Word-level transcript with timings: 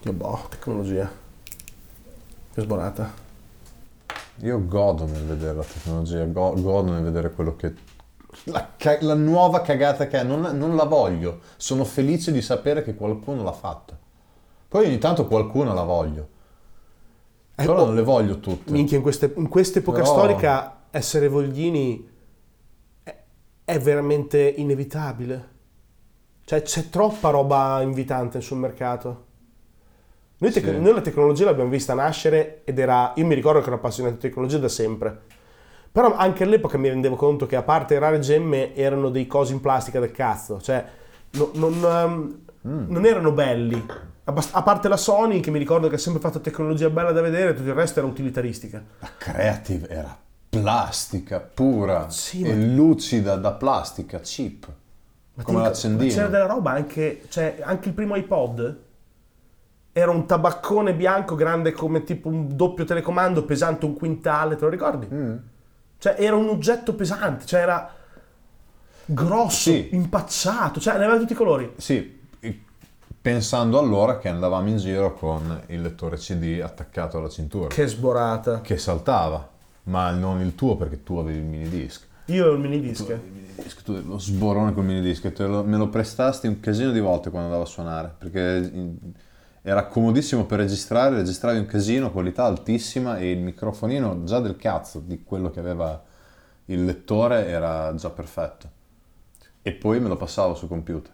Dio 0.00 0.12
boh, 0.14 0.46
tecnologia. 0.48 1.10
Che 2.52 2.60
sborata. 2.62 3.12
Io 4.36 4.66
godo 4.66 5.04
nel 5.04 5.24
vedere 5.24 5.54
la 5.54 5.64
tecnologia, 5.64 6.24
go- 6.24 6.54
godo 6.54 6.92
nel 6.92 7.02
vedere 7.02 7.30
quello 7.32 7.54
che... 7.54 7.74
La, 8.44 8.70
ca- 8.76 8.96
la 9.02 9.14
nuova 9.14 9.60
cagata 9.60 10.06
che 10.06 10.20
è, 10.20 10.22
non, 10.22 10.40
non 10.56 10.74
la 10.74 10.84
voglio. 10.84 11.40
Sono 11.56 11.84
felice 11.84 12.32
di 12.32 12.40
sapere 12.40 12.82
che 12.82 12.94
qualcuno 12.94 13.42
l'ha 13.42 13.52
fatta. 13.52 13.98
Poi 14.68 14.86
ogni 14.86 14.98
tanto 14.98 15.26
qualcuno 15.26 15.74
la 15.74 15.82
voglio. 15.82 16.28
Eh, 17.54 17.64
Però 17.66 17.82
oh, 17.82 17.86
non 17.86 17.94
le 17.94 18.02
voglio 18.02 18.40
tutte. 18.40 18.72
Minchia, 18.72 18.96
in, 18.96 19.02
queste, 19.02 19.30
in 19.36 19.48
quest'epoca 19.48 20.00
Però- 20.00 20.12
storica 20.12 20.84
essere 20.90 21.28
voglini 21.28 22.08
è, 23.02 23.16
è 23.64 23.78
veramente 23.78 24.40
inevitabile. 24.40 25.48
Cioè 26.46 26.62
c'è 26.62 26.88
troppa 26.88 27.28
roba 27.28 27.82
invitante 27.82 28.40
sul 28.40 28.56
mercato. 28.56 29.26
Noi, 30.42 30.50
tec- 30.52 30.66
Sì. 30.66 30.78
noi 30.80 30.94
la 30.94 31.00
tecnologia 31.02 31.44
l'abbiamo 31.44 31.68
vista 31.70 31.92
nascere 31.92 32.62
ed 32.64 32.78
era... 32.78 33.12
Io 33.16 33.26
mi 33.26 33.34
ricordo 33.34 33.60
che 33.60 33.66
ero 33.66 33.76
appassionato 33.76 34.14
di 34.14 34.20
tecnologia 34.20 34.56
da 34.58 34.68
sempre. 34.68 35.20
Però 35.92 36.14
anche 36.16 36.44
all'epoca 36.44 36.78
mi 36.78 36.88
rendevo 36.88 37.14
conto 37.16 37.46
che 37.46 37.56
a 37.56 37.62
parte 37.62 37.98
rare 37.98 38.20
gemme 38.20 38.74
erano 38.74 39.10
dei 39.10 39.26
cosi 39.26 39.52
in 39.52 39.60
plastica 39.60 40.00
del 40.00 40.12
cazzo. 40.12 40.60
Cioè 40.60 40.82
no- 41.32 41.50
non, 41.54 41.74
ehm, 41.84 42.38
non 42.88 43.04
erano 43.04 43.32
belli. 43.32 43.84
A 44.24 44.62
parte 44.62 44.88
la 44.88 44.96
Sony 44.96 45.40
che 45.40 45.50
mi 45.50 45.58
ricordo 45.58 45.88
che 45.88 45.96
ha 45.96 45.98
sempre 45.98 46.20
fatto 46.22 46.40
tecnologia 46.40 46.88
bella 46.88 47.10
da 47.12 47.20
vedere, 47.20 47.52
tutto 47.54 47.68
il 47.68 47.74
resto 47.74 47.98
era 47.98 48.08
utilitaristica. 48.08 48.82
La 49.00 49.10
Creative 49.18 49.88
era 49.88 50.16
plastica 50.48 51.40
pura 51.40 52.08
Sì, 52.10 52.42
e 52.42 52.54
ma- 52.54 52.64
lucida 52.74 53.36
da 53.36 53.52
plastica, 53.52 54.20
cheap. 54.20 54.68
Ma 55.34 55.42
come 55.42 55.58
ti 55.58 55.64
l'accendino. 55.64 56.08
ma 56.08 56.14
c'era 56.16 56.28
della 56.28 56.46
roba 56.46 56.70
anche, 56.70 57.22
cioè, 57.28 57.58
anche 57.62 57.88
il 57.88 57.94
primo 57.94 58.14
iPod 58.16 58.78
era 60.00 60.10
un 60.10 60.26
tabaccone 60.26 60.94
bianco 60.94 61.34
grande 61.34 61.72
come 61.72 62.02
tipo 62.04 62.28
un 62.28 62.56
doppio 62.56 62.84
telecomando 62.84 63.44
pesante 63.44 63.84
un 63.84 63.94
quintale, 63.94 64.56
te 64.56 64.64
lo 64.64 64.70
ricordi? 64.70 65.06
Mm. 65.12 65.36
Cioè 65.98 66.16
era 66.18 66.34
un 66.36 66.48
oggetto 66.48 66.94
pesante, 66.94 67.44
cioè 67.46 67.60
era 67.60 67.94
grosso, 69.04 69.70
Sì. 69.70 69.88
impacciato, 69.92 70.80
cioè 70.80 70.96
ne 70.98 71.04
aveva 71.04 71.18
tutti 71.18 71.32
i 71.32 71.36
colori. 71.36 71.72
Sì, 71.76 72.18
pensando 73.20 73.78
allora 73.78 74.18
che 74.18 74.28
andavamo 74.28 74.68
in 74.68 74.78
giro 74.78 75.12
con 75.14 75.60
il 75.66 75.82
lettore 75.82 76.16
CD 76.16 76.60
attaccato 76.62 77.18
alla 77.18 77.28
cintura, 77.28 77.68
che, 77.68 77.82
Che 77.82 77.86
sborata. 77.88 78.62
saltava, 78.76 79.48
ma 79.84 80.10
non 80.10 80.40
il 80.40 80.54
tuo 80.54 80.76
perché 80.76 81.02
tu 81.02 81.16
avevi 81.18 81.38
il 81.38 81.44
minidisc. 81.44 82.06
Io 82.26 82.46
ho 82.46 82.52
il 82.52 82.60
minidisc. 82.60 83.04
Tu 83.06 83.12
il 83.12 83.20
minidisc, 83.32 83.82
tu 83.82 84.00
lo 84.06 84.18
sborone 84.18 84.72
col 84.72 84.84
minidisc, 84.84 85.24
e 85.24 85.32
te 85.32 85.44
lo- 85.44 85.64
me 85.64 85.76
lo 85.76 85.88
prestasti 85.88 86.46
un 86.46 86.60
casino 86.60 86.92
di 86.92 87.00
volte 87.00 87.28
quando 87.30 87.48
andavo 87.48 87.64
a 87.64 87.70
suonare, 87.70 88.14
perché 88.16 88.70
era 89.62 89.86
comodissimo 89.86 90.44
per 90.46 90.58
registrare, 90.58 91.16
registravi 91.16 91.58
un 91.58 91.66
casino, 91.66 92.10
qualità 92.10 92.44
altissima 92.44 93.18
e 93.18 93.30
il 93.30 93.40
microfonino 93.40 94.24
già 94.24 94.40
del 94.40 94.56
cazzo 94.56 95.00
di 95.00 95.22
quello 95.22 95.50
che 95.50 95.60
aveva 95.60 96.02
il 96.66 96.84
lettore 96.84 97.46
era 97.46 97.94
già 97.94 98.10
perfetto. 98.10 98.68
E 99.62 99.72
poi 99.72 100.00
me 100.00 100.08
lo 100.08 100.16
passavo 100.16 100.54
sul 100.54 100.68
computer. 100.68 101.12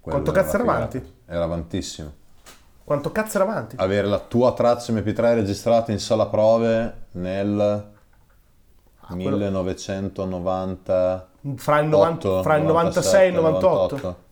Quello 0.00 0.20
Quanto 0.22 0.32
cazzo 0.32 0.56
era 0.56 0.64
avanti? 0.64 1.14
Era 1.24 1.44
avantissimo. 1.44 2.12
Quanto 2.84 3.10
cazzo 3.10 3.38
era 3.40 3.50
avanti? 3.50 3.76
Avere 3.78 4.06
la 4.06 4.18
tua 4.20 4.52
traccia 4.52 4.92
MP3 4.92 5.34
registrata 5.34 5.90
in 5.92 5.98
sala 5.98 6.26
prove 6.26 7.06
nel 7.12 7.94
Ah, 9.08 9.14
quello- 9.14 9.36
1990 9.36 11.28
Fra 11.56 11.78
il, 11.78 11.88
90 11.88 12.42
fra 12.42 12.56
il 12.56 12.64
96 12.64 13.24
e 13.24 13.28
il 13.28 13.34
98. 13.34 14.24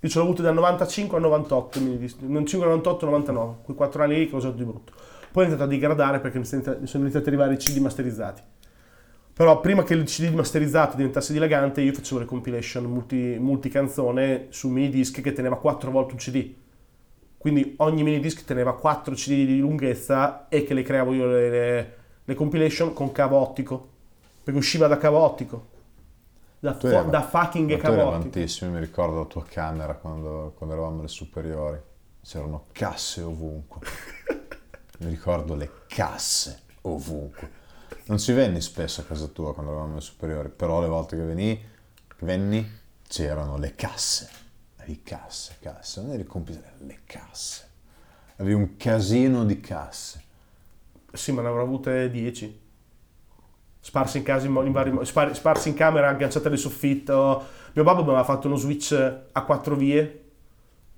Io 0.00 0.08
ce 0.08 0.18
l'ho 0.18 0.24
avuto 0.24 0.42
dal 0.42 0.54
95 0.54 1.16
al 1.16 1.22
98, 1.22 1.80
mi 1.80 1.98
dis- 1.98 2.16
non 2.20 2.46
5, 2.46 2.68
98, 2.68 3.04
99, 3.06 3.54
quei 3.64 3.76
4 3.76 4.02
anni 4.04 4.18
lì 4.18 4.28
che 4.28 4.34
ho 4.34 4.38
usato 4.38 4.54
di 4.54 4.64
brutto. 4.64 4.92
Poi 5.32 5.44
è 5.44 5.46
iniziato 5.46 5.64
a 5.64 5.66
degradare 5.66 6.20
perché 6.20 6.38
mi 6.38 6.44
sono 6.44 6.62
iniziati- 6.62 7.16
ad 7.16 7.26
arrivare 7.26 7.54
i 7.54 7.56
CD 7.56 7.78
masterizzati. 7.78 8.42
Però 9.32 9.60
prima 9.60 9.82
che 9.82 9.94
il 9.94 10.04
CD 10.04 10.32
masterizzato 10.32 10.96
diventasse 10.96 11.32
dilagante, 11.32 11.80
io 11.80 11.92
facevo 11.92 12.20
le 12.20 12.26
compilation 12.26 12.84
multi, 12.84 13.36
multicanzone 13.38 14.46
su 14.50 14.68
minidisc 14.68 15.20
che 15.20 15.32
teneva 15.32 15.56
4 15.58 15.90
volte 15.90 16.12
un 16.12 16.18
CD. 16.18 16.54
Quindi 17.36 17.74
ogni 17.78 18.02
minidisc 18.02 18.44
teneva 18.44 18.74
4 18.74 19.14
CD 19.14 19.46
di 19.46 19.58
lunghezza 19.58 20.48
e 20.48 20.64
che 20.64 20.74
le 20.74 20.82
creavo 20.82 21.12
io 21.12 21.26
le, 21.26 21.50
le- 21.50 21.94
le 22.24 22.34
compilation 22.34 22.92
con 22.92 23.12
cavo 23.12 23.36
ottico. 23.36 23.88
Perché 24.42 24.58
usciva 24.58 24.86
da 24.86 24.96
cavo 24.96 25.18
ottico. 25.18 25.66
Da, 26.60 26.74
fu- 26.74 26.86
eri- 26.88 27.10
da 27.10 27.22
fucking 27.22 27.70
Ma 27.70 27.76
tu 27.76 27.82
cavo 27.82 27.94
eri 27.94 28.02
ottico. 28.02 28.16
avantissimo, 28.16 28.70
mi 28.72 28.80
ricordo 28.80 29.18
la 29.20 29.24
tua 29.26 29.44
camera 29.44 29.94
quando, 29.94 30.54
quando 30.56 30.74
eravamo 30.74 30.98
alle 31.00 31.08
superiori. 31.08 31.80
C'erano 32.22 32.66
casse 32.72 33.22
ovunque. 33.22 33.80
mi 34.98 35.08
ricordo 35.10 35.54
le 35.54 35.70
casse 35.86 36.62
ovunque. 36.82 37.50
Non 38.06 38.18
ci 38.18 38.32
venni 38.32 38.60
spesso 38.60 39.00
a 39.00 39.04
casa 39.04 39.26
tua 39.26 39.52
quando 39.54 39.70
eravamo 39.70 39.92
alle 39.92 40.00
superiori, 40.02 40.48
però 40.48 40.80
le 40.80 40.88
volte 40.88 41.16
che 41.16 41.22
venì, 41.22 41.62
venni 42.20 42.68
c'erano 43.06 43.56
le 43.56 43.74
casse. 43.74 44.28
Avevi 44.76 45.02
casse, 45.02 45.56
casse, 45.60 46.00
non 46.02 46.12
eri 46.12 46.24
computer, 46.24 46.72
le 46.78 47.00
casse. 47.04 47.66
Avevi 48.36 48.54
un 48.54 48.76
casino 48.76 49.44
di 49.44 49.60
casse. 49.60 50.22
Sì, 51.12 51.32
ma 51.32 51.42
ne 51.42 51.48
avrò 51.48 51.62
avute 51.62 52.10
10. 52.10 52.66
Sparse 53.88 54.18
in 54.18 54.24
casa 54.24 54.46
in, 54.46 54.54
in 54.66 54.70
vari 54.72 54.92
spar- 55.06 55.32
sparse 55.34 55.70
in 55.70 55.74
camera, 55.74 56.08
agganciate 56.10 56.48
al 56.48 56.58
soffitto. 56.58 57.42
Mio 57.72 57.84
babbo 57.84 58.02
mi 58.02 58.08
aveva 58.08 58.22
fatto 58.22 58.46
uno 58.46 58.56
switch 58.56 58.92
a 59.32 59.42
quattro 59.44 59.76
vie, 59.76 60.24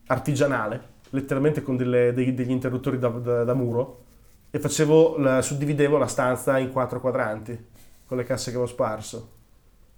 artigianale, 0.09 0.83
letteralmente 1.11 1.63
con 1.63 1.77
delle- 1.77 2.13
dei- 2.13 2.35
degli 2.35 2.51
interruttori 2.51 2.99
da, 2.99 3.07
da- 3.11 3.45
da 3.45 3.55
muro. 3.55 4.07
E 4.51 4.59
facevo, 4.59 5.19
la- 5.19 5.41
suddividevo 5.41 5.99
la 5.99 6.09
stanza 6.09 6.59
in 6.59 6.73
quattro 6.73 7.01
quadranti, 7.01 7.57
con 8.07 8.17
le 8.17 8.25
casse 8.25 8.51
che 8.51 8.57
avevo 8.57 8.69
sparso. 8.69 9.31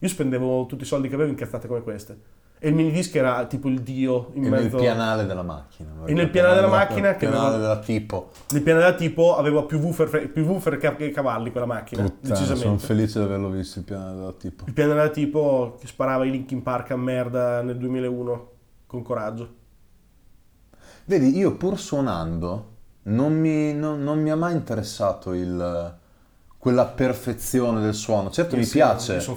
Io 0.01 0.09
spendevo 0.09 0.67
tutti 0.67 0.83
i 0.83 0.87
soldi 0.87 1.09
che 1.09 1.15
avevo 1.15 1.31
in 1.31 1.37
cazzate 1.37 1.67
come 1.67 1.81
queste. 1.81 2.19
E 2.65 2.69
il 2.69 2.75
minidisc 2.77 3.12
era 3.17 3.45
tipo 3.47 3.67
il 3.69 3.81
dio 3.81 4.31
in 4.34 4.45
E 4.45 4.49
nel 4.49 4.62
mezzo... 4.62 4.77
pianale 4.77 5.27
della 5.27 5.43
macchina. 5.43 5.91
E 6.05 6.12
nel 6.15 6.31
pianale 6.31 6.55
della 6.55 6.69
macchina 6.69 7.09
Nel 7.09 7.17
pianale 7.17 7.47
aveva- 7.56 7.59
della 7.61 7.78
tipo. 7.81 8.31
Nel 8.50 8.62
piano 8.62 8.78
da 8.78 8.95
tipo 8.95 9.37
aveva 9.37 9.65
più 9.65 9.78
woofer, 9.81 10.31
più 10.31 10.45
woofer 10.45 10.77
che 10.77 11.11
cavalli 11.11 11.50
quella 11.50 11.67
macchina, 11.67 12.03
Puttana, 12.05 12.37
sono 12.37 12.47
decisamente. 12.47 12.87
felice 12.87 13.19
di 13.19 13.25
averlo 13.25 13.49
visto 13.50 13.81
il 13.81 13.84
piano 13.84 14.15
della 14.15 14.33
tipo. 14.33 14.62
Il 14.69 14.73
piano 14.75 14.95
da 14.95 15.09
tipo 15.09 15.77
che 15.81 15.89
sparava 15.89 16.25
i 16.25 16.31
Linkin 16.31 16.62
Park 16.62 16.93
a 16.93 16.97
merda 16.97 17.62
nel 17.62 17.77
2001 17.78 18.50
con 18.87 19.03
coraggio. 19.03 19.55
Vedi, 21.06 21.37
io 21.37 21.56
pur 21.56 21.77
suonando 21.81 22.69
non 23.05 23.33
mi, 23.33 23.75
non- 23.75 24.05
non 24.05 24.21
mi 24.23 24.31
ha 24.31 24.37
mai 24.37 24.53
interessato 24.55 25.33
il, 25.33 25.97
quella 26.59 26.87
perfezione 26.87 27.81
del 27.81 27.94
suono. 27.94 28.31
Certo 28.31 28.56
mi 28.56 28.65
Sì, 28.65 28.75
piace, 28.75 29.19
sono 29.19 29.37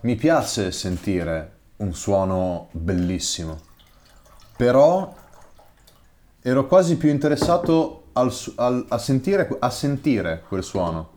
mi 0.00 0.14
piace 0.14 0.70
sentire 0.72 1.52
un 1.78 1.94
suono 1.94 2.68
bellissimo, 2.72 3.58
però 4.56 5.14
ero 6.42 6.66
quasi 6.66 6.96
più 6.96 7.08
interessato 7.10 8.04
al 8.14 8.32
al- 8.56 8.86
a, 8.88 8.98
sentire, 8.98 9.48
a 9.58 9.68
sentire 9.70 10.42
quel 10.48 10.62
suono 10.62 11.10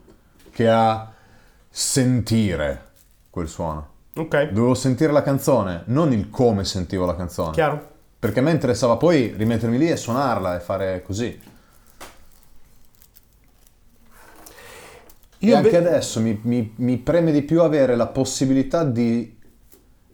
che 0.52 0.70
a 0.70 1.12
sentire 1.70 2.88
quel 3.30 3.48
suono. 3.48 3.88
Ok, 4.16 4.50
Dovevo 4.50 4.74
sentire 4.74 5.14
la 5.14 5.22
canzone, 5.22 5.84
non 5.86 6.12
il 6.12 6.30
come 6.30 6.66
sentivo 6.66 7.06
la 7.06 7.16
canzone. 7.16 7.52
chiaro. 7.52 7.88
Perché 8.20 8.40
a 8.40 8.42
me 8.42 8.52
interessava 8.52 8.98
poi 8.98 9.34
rimettermi 9.38 9.78
lì 9.78 9.90
e 9.90 9.96
suonarla 9.96 10.58
e 10.58 10.60
fare 10.60 11.02
così. 11.04 11.40
Io 15.42 15.54
e 15.54 15.56
anche 15.56 15.78
inve- 15.78 15.88
adesso 15.90 16.20
mi, 16.20 16.38
mi- 16.44 16.74
mi 16.78 16.98
preme 16.98 17.32
di 17.32 17.44
più 17.44 17.62
avere 17.62 17.96
la 17.96 18.08
possibilità 18.08 18.84
di, 18.84 19.39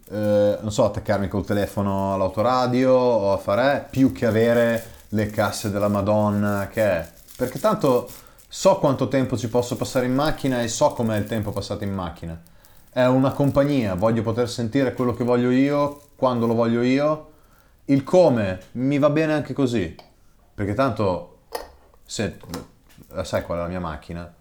eh, 0.09 0.57
non 0.61 0.71
so, 0.71 0.85
attaccarmi 0.85 1.27
col 1.27 1.45
telefono 1.45 2.13
all'autoradio 2.13 2.91
o 2.91 3.33
a 3.33 3.37
fare, 3.37 3.87
più 3.89 4.11
che 4.11 4.25
avere 4.25 4.83
le 5.09 5.27
casse 5.27 5.71
della 5.71 5.87
Madonna 5.87 6.67
che 6.71 6.83
è. 6.83 7.11
Perché 7.35 7.59
tanto 7.59 8.09
so 8.47 8.77
quanto 8.77 9.07
tempo 9.07 9.37
ci 9.37 9.49
posso 9.49 9.75
passare 9.75 10.05
in 10.05 10.13
macchina 10.13 10.61
e 10.61 10.67
so 10.67 10.93
com'è 10.93 11.17
il 11.17 11.25
tempo 11.25 11.51
passato 11.51 11.83
in 11.83 11.93
macchina. 11.93 12.39
È 12.89 13.05
una 13.05 13.31
compagnia, 13.31 13.95
voglio 13.95 14.21
poter 14.21 14.49
sentire 14.49 14.93
quello 14.93 15.13
che 15.13 15.23
voglio 15.23 15.49
io, 15.49 16.01
quando 16.15 16.45
lo 16.45 16.53
voglio 16.53 16.81
io. 16.81 17.31
Il 17.85 18.03
come 18.03 18.61
mi 18.73 18.97
va 18.99 19.09
bene 19.09 19.33
anche 19.33 19.53
così. 19.53 19.95
Perché 20.53 20.73
tanto, 20.73 21.39
se 22.05 22.37
sai 23.23 23.43
qual 23.43 23.57
è 23.57 23.61
la 23.61 23.67
mia 23.67 23.81
macchina 23.81 24.33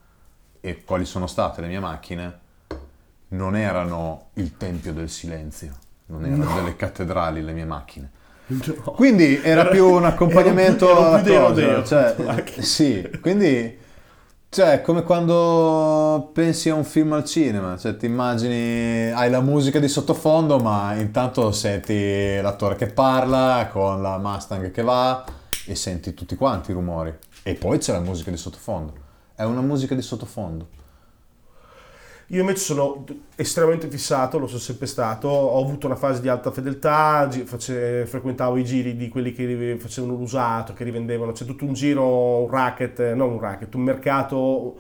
e 0.61 0.85
quali 0.85 1.05
sono 1.05 1.27
state 1.27 1.61
le 1.61 1.67
mie 1.67 1.81
macchine, 1.81 2.39
non 3.29 3.57
erano 3.57 4.27
il 4.35 4.57
tempio 4.57 4.93
del 4.93 5.09
silenzio, 5.11 5.73
non 6.07 6.25
erano 6.25 6.55
delle 6.55 6.77
cattedrali 6.77 7.43
le 7.43 7.53
mie 7.53 7.65
macchine. 7.65 8.11
No. 8.47 8.93
Quindi 8.93 9.41
era 9.43 9.67
più 9.67 9.87
un 9.89 10.05
accompagnamento 10.07 10.89
Erano 10.91 11.23
più- 11.23 11.33
erano 11.33 11.47
a 11.47 11.53
più 11.53 11.63
rodeo. 11.65 11.85
cioè, 11.85 12.45
sì, 12.61 13.11
quindi 13.23 13.79
cioè, 14.51 14.83
come 14.83 15.03
quando 15.03 16.31
pensi 16.33 16.69
a 16.69 16.75
un 16.75 16.85
film 16.85 17.13
al 17.15 17.25
cinema, 17.25 17.77
cioè 17.77 17.97
ti 17.97 18.07
immagini, 18.07 19.11
hai 19.11 19.29
la 19.29 19.41
musica 19.41 19.81
di 19.81 19.89
sottofondo, 19.89 20.59
ma 20.59 20.95
intanto 20.95 21.51
senti 21.51 22.39
l'attore 22.41 22.77
che 22.77 22.87
parla 22.87 23.69
con 23.73 24.01
la 24.01 24.17
Mustang 24.19 24.71
che 24.71 24.83
va 24.83 25.25
e 25.67 25.75
senti 25.75 26.15
tutti 26.15 26.37
quanti 26.37 26.71
i 26.71 26.75
rumori. 26.75 27.13
E 27.43 27.55
poi 27.55 27.79
c'è 27.79 27.91
la 27.93 27.99
musica 27.99 28.31
di 28.31 28.37
sottofondo. 28.37 28.93
È 29.35 29.43
una 29.43 29.61
musica 29.61 29.97
di 29.97 30.03
sottofondo. 30.03 30.69
Io 32.29 32.41
invece 32.41 32.65
sono 32.65 33.05
estremamente 33.37 33.89
fissato, 33.89 34.39
lo 34.39 34.47
sono 34.47 34.59
sempre 34.59 34.87
stato, 34.87 35.29
ho 35.29 35.63
avuto 35.63 35.87
una 35.87 35.97
fase 35.97 36.23
di 36.23 36.29
alta 36.29 36.51
fedeltà, 36.51 37.29
face, 37.45 38.07
frequentavo 38.07 38.57
i 38.57 38.65
giri 38.65 38.97
di 38.97 39.09
quelli 39.09 39.33
che 39.33 39.77
facevano 39.79 40.15
l'usato, 40.15 40.73
che 40.73 40.85
rivendevano, 40.85 41.33
c'è 41.33 41.45
tutto 41.45 41.67
un 41.67 41.75
giro, 41.75 42.43
un 42.43 42.51
racket, 42.51 43.13
non 43.13 43.33
un 43.33 43.41
racket, 43.41 43.75
un 43.75 43.83
mercato 43.83 44.75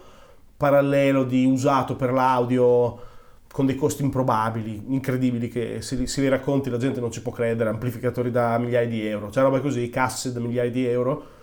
parallelo 0.57 1.25
di 1.25 1.45
usato 1.45 1.97
per 1.97 2.13
l'audio 2.13 3.13
con 3.53 3.67
dei 3.67 3.77
costi 3.77 4.03
improbabili, 4.03 4.83
incredibili, 4.89 5.49
che 5.49 5.83
se, 5.83 6.07
se 6.07 6.21
li 6.23 6.29
racconti 6.29 6.71
la 6.71 6.79
gente 6.79 6.99
non 6.99 7.13
ci 7.13 7.21
può 7.21 7.31
credere, 7.31 7.69
amplificatori 7.69 8.31
da 8.31 8.57
migliaia 8.59 8.89
di 8.89 9.07
euro, 9.07 9.31
cioè 9.31 9.43
roba 9.43 9.61
così, 9.61 9.91
casse 9.91 10.33
da 10.33 10.41
migliaia 10.41 10.71
di 10.71 10.87
euro 10.87 11.34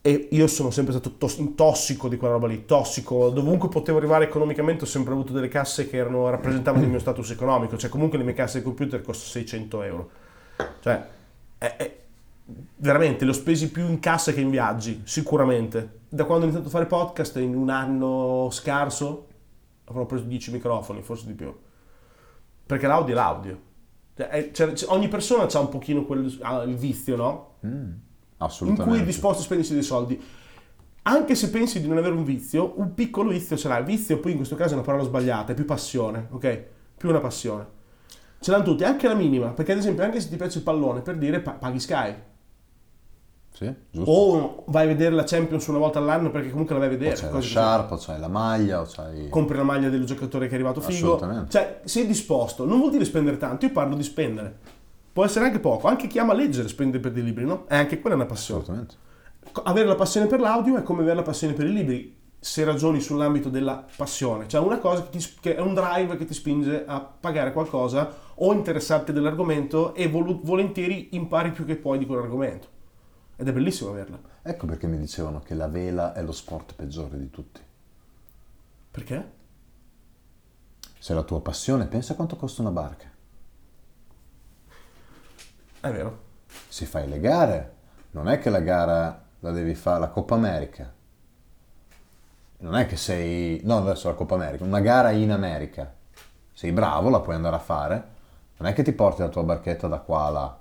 e 0.00 0.28
io 0.30 0.46
sono 0.46 0.70
sempre 0.70 0.92
stato 0.92 1.16
tos- 1.16 1.54
tossico 1.54 2.08
di 2.08 2.16
quella 2.16 2.34
roba 2.34 2.46
lì, 2.46 2.64
tossico, 2.64 3.30
dovunque 3.30 3.68
potevo 3.68 3.98
arrivare 3.98 4.24
economicamente 4.24 4.84
ho 4.84 4.86
sempre 4.86 5.12
avuto 5.12 5.32
delle 5.32 5.48
casse 5.48 5.88
che 5.88 5.96
erano, 5.96 6.30
rappresentavano 6.30 6.84
il 6.84 6.90
mio 6.90 6.98
status 6.98 7.30
economico, 7.30 7.76
cioè 7.76 7.90
comunque 7.90 8.16
le 8.16 8.24
mie 8.24 8.34
casse 8.34 8.58
di 8.58 8.64
computer 8.64 9.02
costano 9.02 9.30
600 9.30 9.82
euro, 9.82 10.10
cioè 10.80 11.06
è, 11.58 11.76
è, 11.76 11.96
veramente 12.76 13.24
le 13.24 13.32
ho 13.32 13.34
spesi 13.34 13.70
più 13.70 13.86
in 13.86 13.98
cassa 13.98 14.32
che 14.32 14.40
in 14.40 14.50
viaggi, 14.50 15.02
sicuramente. 15.04 15.96
Da 16.08 16.24
quando 16.24 16.44
ho 16.44 16.48
iniziato 16.48 16.68
a 16.68 16.70
fare 16.70 16.86
podcast 16.86 17.36
in 17.36 17.54
un 17.54 17.68
anno 17.68 18.48
scarso 18.50 19.26
avrò 19.84 20.06
preso 20.06 20.24
10 20.24 20.52
microfoni, 20.52 21.02
forse 21.02 21.26
di 21.26 21.32
più, 21.32 21.54
perché 22.64 22.86
l'audio 22.86 23.14
è 23.14 23.16
l'audio. 23.16 23.60
Cioè, 24.14 24.50
cioè, 24.52 24.74
ogni 24.88 25.08
persona 25.08 25.46
ha 25.50 25.58
un 25.58 25.68
pochino 25.68 26.04
quel, 26.04 26.24
il 26.66 26.76
vizio, 26.76 27.16
no? 27.16 27.54
Mm. 27.66 27.90
Assolutamente. 28.38 28.82
in 28.82 28.96
cui 28.96 29.00
è 29.00 29.04
disposto 29.04 29.42
a 29.42 29.44
spendersi 29.44 29.74
dei 29.74 29.82
soldi. 29.82 30.20
Anche 31.02 31.34
se 31.34 31.50
pensi 31.50 31.80
di 31.80 31.88
non 31.88 31.96
avere 31.96 32.14
un 32.14 32.24
vizio, 32.24 32.74
un 32.76 32.92
piccolo 32.94 33.30
vizio 33.30 33.56
ce 33.56 33.68
l'hai. 33.68 33.82
Vizio 33.84 34.18
poi 34.20 34.32
in 34.32 34.36
questo 34.36 34.56
caso 34.56 34.72
è 34.72 34.74
una 34.74 34.84
parola 34.84 35.04
sbagliata, 35.04 35.52
è 35.52 35.54
più 35.54 35.64
passione, 35.64 36.28
ok? 36.30 36.64
Più 36.96 37.08
una 37.08 37.20
passione. 37.20 37.66
Ce 38.40 38.50
l'hanno 38.50 38.64
tutti, 38.64 38.84
anche 38.84 39.08
la 39.08 39.14
minima, 39.14 39.48
perché 39.48 39.72
ad 39.72 39.78
esempio 39.78 40.04
anche 40.04 40.20
se 40.20 40.28
ti 40.28 40.36
piace 40.36 40.58
il 40.58 40.64
pallone, 40.64 41.00
per 41.00 41.16
dire 41.16 41.40
paghi 41.40 41.80
Sky. 41.80 42.14
Sì, 43.58 43.74
giusto. 43.90 44.10
O 44.10 44.64
vai 44.68 44.84
a 44.84 44.86
vedere 44.86 45.14
la 45.16 45.24
Champions 45.24 45.66
una 45.66 45.78
volta 45.78 45.98
all'anno 45.98 46.30
perché 46.30 46.50
comunque 46.50 46.74
la 46.74 46.80
vai 46.80 46.88
a 46.88 46.96
vedere. 46.96 47.16
O 47.16 47.18
c'hai 47.18 47.32
la 47.32 47.40
sciarpa, 47.40 47.94
o 47.94 47.98
c'hai 47.98 48.20
la 48.20 48.28
maglia, 48.28 48.80
o 48.80 48.86
c'hai... 48.86 49.28
Compri 49.30 49.56
la 49.56 49.64
maglia 49.64 49.88
del 49.88 50.04
giocatore 50.04 50.46
che 50.46 50.52
è 50.52 50.54
arrivato 50.54 50.80
figo. 50.80 51.14
Assolutamente. 51.14 51.50
Cioè, 51.50 51.80
sei 51.84 52.06
disposto. 52.06 52.64
Non 52.64 52.78
vuol 52.78 52.92
dire 52.92 53.04
spendere 53.04 53.36
tanto, 53.36 53.66
io 53.66 53.72
parlo 53.72 53.96
di 53.96 54.04
spendere. 54.04 54.58
Può 55.18 55.26
essere 55.26 55.46
anche 55.46 55.58
poco, 55.58 55.88
anche 55.88 56.06
chi 56.06 56.20
ama 56.20 56.32
leggere 56.32 56.68
spende 56.68 57.00
per 57.00 57.10
dei 57.10 57.24
libri, 57.24 57.44
no? 57.44 57.68
E 57.68 57.74
anche 57.74 57.98
quella 57.98 58.14
è 58.14 58.18
una 58.20 58.28
passione. 58.28 58.60
Assolutamente. 58.60 58.94
Avere 59.64 59.88
la 59.88 59.96
passione 59.96 60.28
per 60.28 60.38
l'audio 60.38 60.76
è 60.76 60.84
come 60.84 61.00
avere 61.00 61.16
la 61.16 61.22
passione 61.22 61.54
per 61.54 61.66
i 61.66 61.72
libri, 61.72 62.16
se 62.38 62.62
ragioni 62.62 63.00
sull'ambito 63.00 63.48
della 63.48 63.84
passione. 63.96 64.46
Cioè 64.46 64.60
una 64.60 64.78
cosa 64.78 65.02
che, 65.02 65.18
ti, 65.18 65.28
che 65.40 65.56
è 65.56 65.60
un 65.60 65.74
drive 65.74 66.16
che 66.16 66.24
ti 66.24 66.34
spinge 66.34 66.84
a 66.86 67.00
pagare 67.00 67.52
qualcosa 67.52 68.14
o 68.36 68.52
interessarti 68.52 69.12
dell'argomento 69.12 69.92
e 69.92 70.08
vol- 70.08 70.38
volentieri 70.40 71.08
impari 71.16 71.50
più 71.50 71.64
che 71.64 71.74
puoi 71.74 71.98
di 71.98 72.06
quell'argomento. 72.06 72.68
Ed 73.34 73.48
è 73.48 73.52
bellissimo 73.52 73.90
averla. 73.90 74.20
Ecco 74.40 74.66
perché 74.66 74.86
mi 74.86 74.98
dicevano 74.98 75.40
che 75.40 75.54
la 75.54 75.66
vela 75.66 76.14
è 76.14 76.22
lo 76.22 76.30
sport 76.30 76.76
peggiore 76.76 77.18
di 77.18 77.28
tutti. 77.28 77.60
Perché? 78.92 79.32
Se 80.96 81.12
è 81.12 81.16
la 81.16 81.24
tua 81.24 81.40
passione, 81.40 81.86
pensa 81.86 82.14
quanto 82.14 82.36
costa 82.36 82.60
una 82.60 82.70
barca. 82.70 83.07
È 85.80 85.90
vero. 85.90 86.26
Si 86.68 86.86
fai 86.86 87.08
le 87.08 87.20
gare, 87.20 87.74
non 88.12 88.28
è 88.28 88.38
che 88.38 88.50
la 88.50 88.60
gara 88.60 89.22
la 89.40 89.50
devi 89.50 89.74
fare 89.74 90.00
la 90.00 90.08
Coppa 90.08 90.34
America. 90.34 90.92
Non 92.60 92.74
è 92.74 92.86
che 92.86 92.96
sei, 92.96 93.60
no 93.64 93.78
adesso 93.78 94.08
la 94.08 94.14
Coppa 94.14 94.34
America, 94.34 94.64
una 94.64 94.80
gara 94.80 95.10
in 95.10 95.30
America. 95.30 95.92
Sei 96.52 96.72
bravo, 96.72 97.10
la 97.10 97.20
puoi 97.20 97.36
andare 97.36 97.54
a 97.54 97.60
fare. 97.60 98.16
Non 98.56 98.68
è 98.68 98.72
che 98.72 98.82
ti 98.82 98.92
porti 98.92 99.20
la 99.22 99.28
tua 99.28 99.44
barchetta 99.44 99.86
da 99.86 99.98
qua 99.98 100.24
a 100.24 100.30
là. 100.30 100.58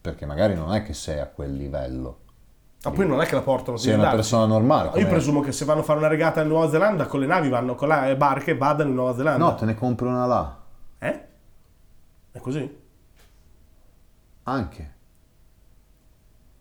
Perché 0.00 0.26
magari 0.26 0.54
non 0.54 0.74
è 0.74 0.82
che 0.82 0.92
sei 0.92 1.20
a 1.20 1.26
quel 1.26 1.54
livello. 1.54 2.18
Ma 2.82 2.90
poi 2.90 3.06
non 3.06 3.20
è 3.20 3.26
che 3.26 3.34
la 3.34 3.42
portano 3.42 3.76
Sei 3.76 3.94
una 3.94 4.10
persona 4.10 4.46
normale. 4.46 4.98
Io 4.98 5.06
presumo 5.06 5.40
che 5.42 5.52
se 5.52 5.64
vanno 5.64 5.80
a 5.80 5.84
fare 5.84 5.98
una 5.98 6.08
regata 6.08 6.40
in 6.40 6.48
Nuova 6.48 6.70
Zelanda 6.70 7.06
con 7.06 7.20
le 7.20 7.26
navi 7.26 7.50
vanno 7.50 7.74
con 7.74 7.88
le 7.88 8.16
barche 8.16 8.52
e 8.52 8.56
vadano 8.56 8.88
in 8.88 8.96
Nuova 8.96 9.14
Zelanda. 9.14 9.44
No, 9.44 9.54
te 9.54 9.66
ne 9.66 9.74
compri 9.74 10.06
una 10.06 10.26
là. 10.26 10.56
Eh? 10.98 11.24
È 12.32 12.38
così? 12.40 12.79
Anche. 14.50 14.94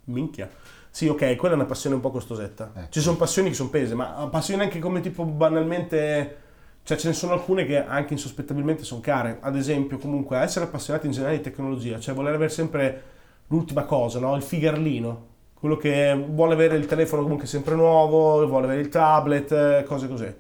Minchia. 0.06 0.50
Sì, 0.92 1.08
ok, 1.08 1.36
quella 1.36 1.54
è 1.56 1.58
una 1.58 1.68
passione 1.68 1.96
un 1.96 2.02
po' 2.02 2.12
costosetta. 2.12 2.72
Ecco. 2.76 2.90
Ci 2.90 3.00
sono 3.00 3.18
passioni 3.18 3.50
che 3.50 3.56
sono 3.56 3.70
pese, 3.70 3.96
ma 3.96 4.28
passioni 4.30 4.62
anche 4.62 4.80
come 4.80 5.02
tipo 5.02 5.26
banalmente... 5.26 6.38
Cioè 6.82 6.98
ce 6.98 7.08
ne 7.10 7.14
sono 7.14 7.34
alcune 7.34 7.66
che 7.66 7.84
anche 7.84 8.14
insospettabilmente 8.14 8.84
sono 8.84 9.02
care. 9.02 9.38
Ad 9.42 9.56
esempio, 9.56 9.98
comunque, 9.98 10.38
essere 10.38 10.66
appassionati 10.66 11.06
in 11.06 11.12
generale 11.12 11.38
di 11.38 11.44
tecnologia, 11.44 12.00
cioè 12.00 12.16
voler 12.16 12.34
avere 12.34 12.50
sempre 12.50 13.04
l'ultima 13.48 13.84
cosa, 13.84 14.20
no? 14.20 14.36
Il 14.36 14.42
figarlino. 14.42 15.28
Quello 15.54 15.78
che 15.78 16.26
vuole 16.30 16.54
avere 16.54 16.78
il 16.78 16.86
telefono 16.86 17.22
comunque 17.22 17.46
sempre 17.46 17.76
nuovo, 17.76 18.48
vuole 18.48 18.66
avere 18.66 18.82
il 18.82 18.90
tablet, 18.90 19.84
cose 19.84 20.08
così. 20.08 20.34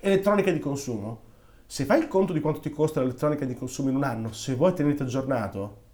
Elettronica 0.00 0.52
di 0.52 0.58
consumo. 0.58 1.20
Se 1.66 1.84
fai 1.84 1.98
il 2.00 2.08
conto 2.08 2.32
di 2.32 2.40
quanto 2.40 2.60
ti 2.60 2.70
costa 2.70 3.00
l'elettronica 3.00 3.44
di 3.44 3.54
consumo 3.54 3.88
in 3.88 3.96
un 3.96 4.04
anno, 4.04 4.32
se 4.32 4.54
vuoi 4.54 4.74
tenerti 4.74 5.02
aggiornato, 5.02 5.86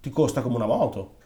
ti 0.00 0.10
costa 0.10 0.42
come 0.42 0.56
una 0.56 0.66
moto. 0.66 1.18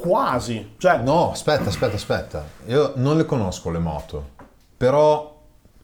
Quasi. 0.00 0.74
Cioè... 0.78 0.98
No, 0.98 1.32
aspetta, 1.32 1.68
aspetta, 1.68 1.96
aspetta. 1.96 2.46
Io 2.66 2.92
non 2.96 3.16
le 3.16 3.24
conosco 3.24 3.70
le 3.70 3.78
moto, 3.78 4.30
però 4.76 5.36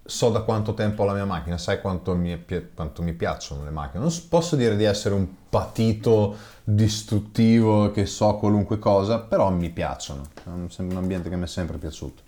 so 0.07 0.31
da 0.31 0.43
quanto 0.43 0.75
tempo 0.75 1.03
ho 1.03 1.07
la 1.07 1.15
mia 1.15 1.25
macchina, 1.25 1.57
sai 1.57 1.81
quanto 1.81 2.15
mi, 2.15 2.45
quanto 2.75 3.03
mi 3.03 3.15
piacciono 3.15 3.65
le 3.65 3.71
macchine. 3.71 4.03
Non 4.03 4.13
posso 4.29 4.55
dire 4.55 4.77
di 4.77 4.85
essere 4.85 5.15
un 5.15 5.27
patito 5.49 6.37
distruttivo 6.63 7.91
che 7.91 8.07
so 8.07 8.37
qualunque 8.37 8.79
cosa, 8.79 9.21
però 9.21 9.51
mi 9.51 9.71
piacciono. 9.71 10.23
È 10.45 10.49
un 10.49 10.97
ambiente 10.97 11.29
che 11.29 11.37
mi 11.37 11.45
è 11.45 11.49
sempre 11.49 11.79
piaciuto. 11.79 12.23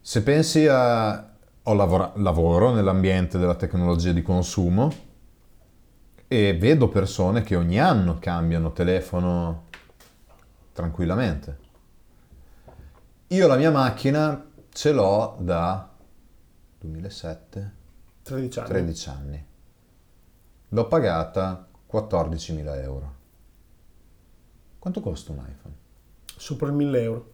Se 0.00 0.22
pensi 0.22 0.66
a 0.66 1.31
ho 1.64 1.74
lavora- 1.74 2.12
lavoro 2.16 2.72
nell'ambiente 2.72 3.38
della 3.38 3.54
tecnologia 3.54 4.12
di 4.12 4.22
consumo 4.22 4.92
e 6.26 6.56
vedo 6.56 6.88
persone 6.88 7.42
che 7.42 7.54
ogni 7.54 7.78
anno 7.78 8.18
cambiano 8.18 8.72
telefono 8.72 9.66
tranquillamente. 10.72 11.58
Io 13.28 13.46
la 13.46 13.56
mia 13.56 13.70
macchina 13.70 14.50
ce 14.70 14.92
l'ho 14.92 15.36
da 15.38 15.88
2007, 16.80 17.74
13 18.22 18.58
anni. 18.58 18.68
13 18.68 19.08
anni. 19.08 19.46
L'ho 20.68 20.88
pagata 20.88 21.68
14.000 21.90 22.82
euro. 22.82 23.14
Quanto 24.78 25.00
costa 25.00 25.32
un 25.32 25.38
iPhone? 25.38 25.74
Sopra 26.36 26.66
il 26.66 26.72
1000 26.72 27.02
euro. 27.02 27.32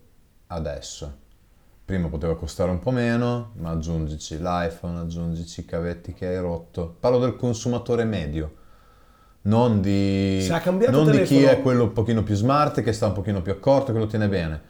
Adesso 0.48 1.26
prima 1.88 2.08
poteva 2.08 2.36
costare 2.36 2.70
un 2.70 2.80
po' 2.80 2.90
meno, 2.90 3.52
ma 3.54 3.70
aggiungici 3.70 4.36
l'iPhone, 4.36 4.98
aggiungici 4.98 5.60
i 5.60 5.64
cavetti 5.64 6.12
che 6.12 6.26
hai 6.26 6.36
rotto. 6.36 6.96
Parlo 7.00 7.18
del 7.18 7.34
consumatore 7.34 8.04
medio, 8.04 8.54
non 9.42 9.80
di, 9.80 10.46
non 10.90 11.10
di 11.10 11.22
chi 11.22 11.44
è 11.44 11.62
quello 11.62 11.84
un 11.84 11.92
pochino 11.94 12.22
più 12.22 12.34
smart, 12.34 12.82
che 12.82 12.92
sta 12.92 13.06
un 13.06 13.14
pochino 13.14 13.40
più 13.40 13.52
accorto, 13.52 13.94
che 13.94 13.98
lo 13.98 14.06
tiene 14.06 14.28
bene. 14.28 14.60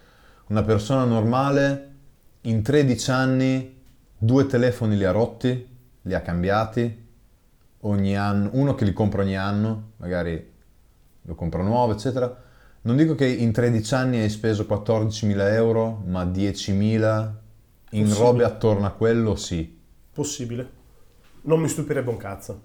Una 0.46 0.62
persona 0.62 1.02
normale 1.02 1.94
in 2.42 2.62
13 2.62 3.10
anni 3.10 3.82
due 4.16 4.46
telefoni 4.46 4.96
li 4.96 5.04
ha 5.04 5.10
rotti, 5.10 5.76
li 6.02 6.14
ha 6.14 6.20
cambiati, 6.20 7.06
ogni 7.80 8.16
anno, 8.16 8.50
uno 8.52 8.76
che 8.76 8.84
li 8.84 8.92
compra 8.92 9.22
ogni 9.22 9.36
anno, 9.36 9.90
magari 9.96 10.52
lo 11.22 11.34
compra 11.34 11.64
nuovo, 11.64 11.94
eccetera 11.94 12.46
non 12.82 12.96
dico 12.96 13.14
che 13.14 13.26
in 13.26 13.52
13 13.52 13.94
anni 13.94 14.20
hai 14.20 14.28
speso 14.30 14.64
14.000 14.64 15.52
euro, 15.52 16.02
ma 16.06 16.24
10.000 16.24 17.30
in 17.90 18.04
Possibile. 18.04 18.14
robe 18.14 18.44
attorno 18.44 18.86
a 18.86 18.90
quello 18.90 19.34
sì. 19.36 19.78
Possibile. 20.12 20.70
Non 21.42 21.60
mi 21.60 21.68
stupirebbe 21.68 22.10
un 22.10 22.16
cazzo. 22.16 22.62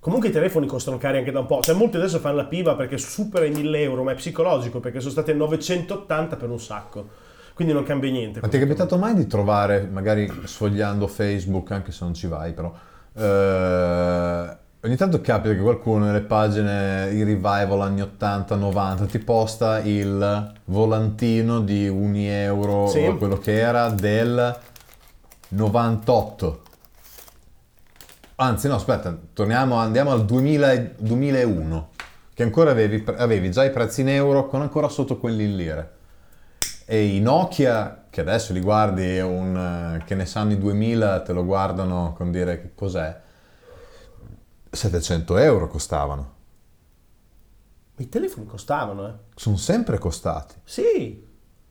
Comunque 0.00 0.28
i 0.28 0.32
telefoni 0.32 0.66
costano 0.66 0.96
cari 0.96 1.18
anche 1.18 1.32
da 1.32 1.40
un 1.40 1.46
po'. 1.46 1.60
Cioè 1.60 1.74
molti 1.74 1.96
adesso 1.96 2.18
fanno 2.18 2.36
la 2.36 2.44
piva 2.46 2.76
perché 2.76 2.98
supera 2.98 3.44
i 3.44 3.50
1000 3.50 3.82
euro, 3.82 4.02
ma 4.04 4.12
è 4.12 4.14
psicologico 4.14 4.80
perché 4.80 5.00
sono 5.00 5.12
state 5.12 5.32
980 5.34 6.36
per 6.36 6.50
un 6.50 6.60
sacco. 6.60 7.08
Quindi 7.54 7.74
non 7.74 7.82
cambia 7.82 8.10
niente. 8.10 8.40
Ma 8.40 8.46
ti 8.46 8.56
è 8.56 8.60
capitato 8.60 8.96
mai 8.96 9.14
di 9.14 9.26
trovare, 9.26 9.88
magari 9.90 10.30
sfogliando 10.44 11.08
Facebook, 11.08 11.72
anche 11.72 11.90
se 11.90 12.04
non 12.04 12.14
ci 12.14 12.28
vai 12.28 12.52
però, 12.52 12.72
eh, 13.14 14.56
Ogni 14.80 14.94
tanto 14.94 15.20
capita 15.20 15.52
che 15.52 15.60
qualcuno 15.60 16.04
nelle 16.04 16.20
pagine, 16.20 17.10
i 17.10 17.24
revival 17.24 17.80
anni 17.80 18.00
80-90, 18.00 19.06
ti 19.08 19.18
posta 19.18 19.80
il 19.80 20.52
volantino 20.66 21.58
di 21.58 21.88
un 21.88 22.14
euro 22.14 22.86
sì. 22.86 23.04
o 23.04 23.16
quello 23.16 23.38
che 23.38 23.58
era 23.58 23.90
del 23.90 24.56
98. 25.48 26.62
Anzi, 28.36 28.68
no, 28.68 28.76
aspetta, 28.76 29.18
torniamo, 29.32 29.74
andiamo 29.74 30.12
al 30.12 30.24
2000 30.24 30.92
2001, 30.96 31.88
che 32.32 32.44
ancora 32.44 32.70
avevi, 32.70 33.04
avevi 33.16 33.50
già 33.50 33.64
i 33.64 33.72
prezzi 33.72 34.02
in 34.02 34.10
euro 34.10 34.46
con 34.46 34.60
ancora 34.60 34.88
sotto 34.88 35.18
quelli 35.18 35.42
in 35.42 35.56
lire. 35.56 35.90
E 36.84 37.16
i 37.16 37.20
Nokia, 37.20 38.04
che 38.08 38.20
adesso 38.20 38.52
li 38.52 38.60
guardi, 38.60 39.18
un, 39.18 40.00
che 40.06 40.14
ne 40.14 40.24
sanno 40.24 40.52
i 40.52 40.58
2000, 40.58 41.22
te 41.22 41.32
lo 41.32 41.44
guardano 41.44 42.14
con 42.16 42.30
dire 42.30 42.60
che 42.60 42.70
cos'è, 42.76 43.26
700 44.78 45.36
euro 45.38 45.68
costavano. 45.68 46.36
I 47.96 48.08
telefoni 48.08 48.46
costavano, 48.46 49.08
eh? 49.08 49.12
Sono 49.34 49.56
sempre 49.56 49.98
costati. 49.98 50.54
Sì, 50.62 51.26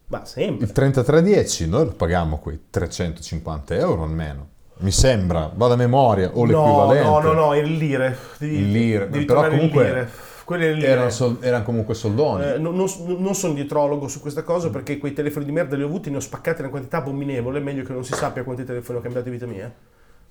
ma 0.07 0.25
sempre. 0.25 0.65
Il 0.65 0.71
3310 0.73 1.69
noi 1.69 1.85
lo 1.85 1.93
paghiamo 1.93 2.37
quei 2.39 2.65
350 2.69 3.75
euro 3.75 4.03
almeno. 4.03 4.55
Mi 4.79 4.91
sembra, 4.91 5.49
vado 5.53 5.73
a 5.73 5.77
memoria, 5.77 6.29
o 6.33 6.43
l'equivalente. 6.43 7.03
No, 7.03 7.19
no, 7.19 7.33
no, 7.33 7.53
in 7.53 7.77
lire. 7.77 8.17
Devi, 8.37 8.57
in 8.57 8.71
lire, 8.71 9.09
devi 9.09 9.25
però 9.25 9.47
comunque 9.47 9.83
lire. 9.83 10.85
Erano, 10.85 11.09
sol- 11.09 11.37
erano, 11.41 11.63
comunque 11.63 11.93
soldoni. 11.93 12.43
Eh, 12.43 12.57
non, 12.57 12.75
non, 12.75 12.87
non, 13.17 13.33
sono 13.33 13.53
dietrologo 13.53 14.07
su 14.07 14.19
questa 14.19 14.43
cosa 14.43 14.69
perché 14.69 14.97
quei 14.97 15.13
telefoni 15.13 15.45
di 15.45 15.51
merda 15.51 15.75
li 15.75 15.83
ho 15.83 15.87
avuti, 15.87 16.09
ne 16.09 16.17
ho 16.17 16.21
spaccati 16.21 16.61
una 16.61 16.69
quantità 16.69 16.97
abominevole, 16.97 17.59
è 17.59 17.61
meglio 17.61 17.83
che 17.83 17.93
non 17.93 18.03
si 18.03 18.13
sappia 18.13 18.43
quanti 18.43 18.63
telefoni 18.63 18.99
ho 18.99 19.01
cambiato 19.01 19.27
in 19.27 19.33
vita 19.33 19.45
mia. 19.45 19.73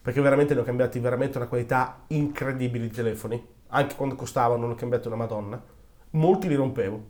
Perché 0.07 0.21
veramente 0.21 0.55
ne 0.55 0.61
ho 0.61 0.63
cambiati 0.63 1.01
veramente 1.01 1.37
una 1.37 1.49
qualità 1.49 2.05
incredibile 2.07 2.87
di 2.87 2.95
telefoni. 2.95 3.45
Anche 3.71 3.97
quando 3.97 4.15
costavano 4.15 4.65
ne 4.69 4.75
ho 4.75 4.77
cambiato 4.77 5.09
una 5.09 5.17
madonna. 5.17 5.61
Molti 6.11 6.47
li 6.47 6.55
rompevo. 6.55 7.05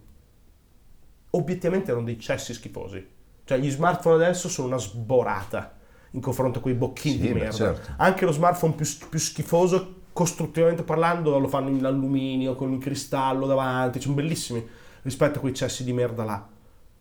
Obiettivamente 1.32 1.90
erano 1.90 2.06
dei 2.06 2.18
cessi 2.18 2.54
schifosi. 2.54 3.06
Cioè 3.44 3.58
gli 3.58 3.68
smartphone 3.68 4.24
adesso 4.24 4.48
sono 4.48 4.68
una 4.68 4.78
sborata 4.78 5.76
in 6.12 6.22
confronto 6.22 6.60
a 6.60 6.62
quei 6.62 6.72
bocchini 6.72 7.16
sì, 7.16 7.20
di 7.20 7.32
merda. 7.34 7.50
Certo. 7.50 7.92
Anche 7.98 8.24
lo 8.24 8.32
smartphone 8.32 8.72
più, 8.72 8.86
più, 9.10 9.18
schifoso, 9.18 9.96
costruttivamente 10.14 10.82
parlando, 10.82 11.38
lo 11.38 11.48
fanno 11.48 11.68
in 11.68 11.84
alluminio, 11.84 12.54
con 12.54 12.72
il 12.72 12.78
cristallo 12.78 13.44
davanti, 13.44 14.00
sono 14.00 14.14
bellissimi 14.14 14.66
rispetto 15.02 15.36
a 15.36 15.40
quei 15.42 15.52
cessi 15.52 15.84
di 15.84 15.92
merda 15.92 16.24
là. 16.24 16.48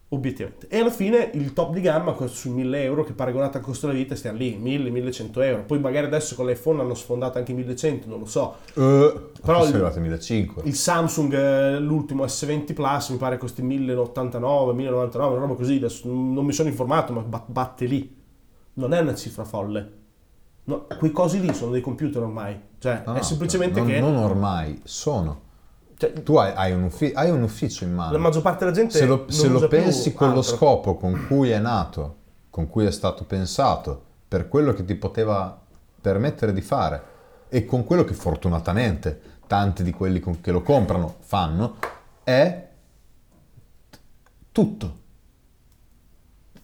Obiettivamente. 0.09 0.67
E 0.69 0.79
alla 0.79 0.91
fine 0.91 1.31
il 1.33 1.51
top 1.53 1.73
di 1.73 1.81
gamma 1.81 2.15
sui 2.27 2.51
1000 2.51 2.83
euro, 2.83 3.03
che 3.03 3.13
paragonato 3.13 3.57
al 3.57 3.63
costo 3.63 3.87
della 3.87 3.97
vita 3.97 4.15
stiamo 4.15 4.37
lì, 4.37 4.57
1000-1100 4.61 5.41
euro. 5.41 5.63
Poi 5.63 5.79
magari 5.79 6.05
adesso 6.05 6.35
con 6.35 6.45
l'iPhone 6.45 6.81
hanno 6.81 6.93
sfondato 6.93 7.39
anche 7.39 7.53
1100, 7.53 8.07
non 8.07 8.19
lo 8.19 8.25
so. 8.25 8.55
Uh, 8.75 9.31
Però 9.43 9.65
il, 9.65 9.73
1500. 9.73 10.61
il 10.63 10.75
Samsung, 10.75 11.33
eh, 11.33 11.79
l'ultimo 11.79 12.23
S20 12.23 12.73
Plus, 12.73 13.09
mi 13.09 13.17
pare 13.17 13.37
costi 13.37 13.63
1089, 13.63 14.73
1099, 14.73 15.35
una 15.35 15.45
roba 15.45 15.55
così. 15.55 15.77
Adesso 15.77 16.07
non 16.07 16.45
mi 16.45 16.53
sono 16.53 16.69
informato, 16.69 17.11
ma 17.11 17.41
batte 17.47 17.85
lì 17.85 18.23
non 18.75 18.93
è 18.93 18.99
una 18.99 19.15
cifra 19.15 19.43
folle. 19.43 20.03
No, 20.65 20.87
quei 20.97 21.11
cosi 21.11 21.39
lì 21.39 21.53
sono 21.53 21.71
dei 21.71 21.81
computer 21.81 22.21
ormai. 22.23 22.59
Cioè, 22.79 23.03
no, 23.05 23.13
è 23.13 23.21
semplicemente 23.21 23.79
non, 23.79 23.89
che. 23.89 23.99
Non 23.99 24.15
ormai, 24.15 24.79
sono. 24.83 25.41
Cioè, 25.97 26.11
tu 26.23 26.35
hai, 26.35 26.51
hai, 26.55 26.71
un 26.71 26.83
ufficio, 26.83 27.17
hai, 27.17 27.29
un 27.29 27.41
ufficio, 27.41 27.83
in 27.83 27.93
mano. 27.93 28.11
La 28.11 28.17
maggior 28.17 28.41
parte 28.41 28.65
della 28.65 28.75
gente. 28.75 28.97
Se 28.97 29.05
lo, 29.05 29.25
se 29.29 29.47
lo 29.47 29.67
pensi 29.67 30.13
con 30.13 30.27
altro. 30.29 30.41
lo 30.41 30.47
scopo 30.47 30.95
con 30.95 31.25
cui 31.27 31.49
è 31.49 31.59
nato, 31.59 32.15
con 32.49 32.67
cui 32.67 32.85
è 32.85 32.91
stato 32.91 33.23
pensato, 33.23 34.03
per 34.27 34.47
quello 34.47 34.73
che 34.73 34.83
ti 34.83 34.95
poteva 34.95 35.61
permettere 36.01 36.53
di 36.53 36.61
fare 36.61 37.13
e 37.47 37.65
con 37.65 37.83
quello 37.83 38.03
che 38.03 38.13
fortunatamente 38.13 39.21
tanti 39.47 39.83
di 39.83 39.91
quelli 39.91 40.21
che 40.41 40.51
lo 40.51 40.61
comprano 40.61 41.15
fanno, 41.19 41.77
è 42.23 42.67
tutto 44.51 45.03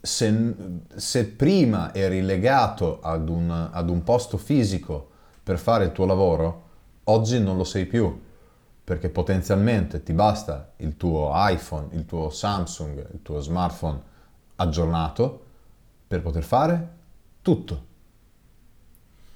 se, 0.01 0.55
se 0.95 1.27
prima 1.27 1.93
eri 1.93 2.21
legato 2.21 2.99
ad 3.01 3.29
un, 3.29 3.69
ad 3.71 3.89
un 3.89 4.03
posto 4.03 4.37
fisico 4.37 5.09
per 5.43 5.59
fare 5.59 5.85
il 5.85 5.91
tuo 5.91 6.05
lavoro, 6.05 6.69
oggi 7.05 7.39
non 7.39 7.55
lo 7.55 7.63
sei 7.63 7.85
più, 7.85 8.19
perché 8.91 9.07
potenzialmente 9.07 10.03
ti 10.03 10.11
basta 10.11 10.73
il 10.79 10.97
tuo 10.97 11.31
iPhone, 11.33 11.87
il 11.91 12.05
tuo 12.05 12.29
Samsung, 12.29 12.97
il 13.13 13.21
tuo 13.21 13.39
smartphone 13.39 14.01
aggiornato 14.57 15.45
per 16.05 16.21
poter 16.21 16.43
fare 16.43 16.87
tutto. 17.41 17.85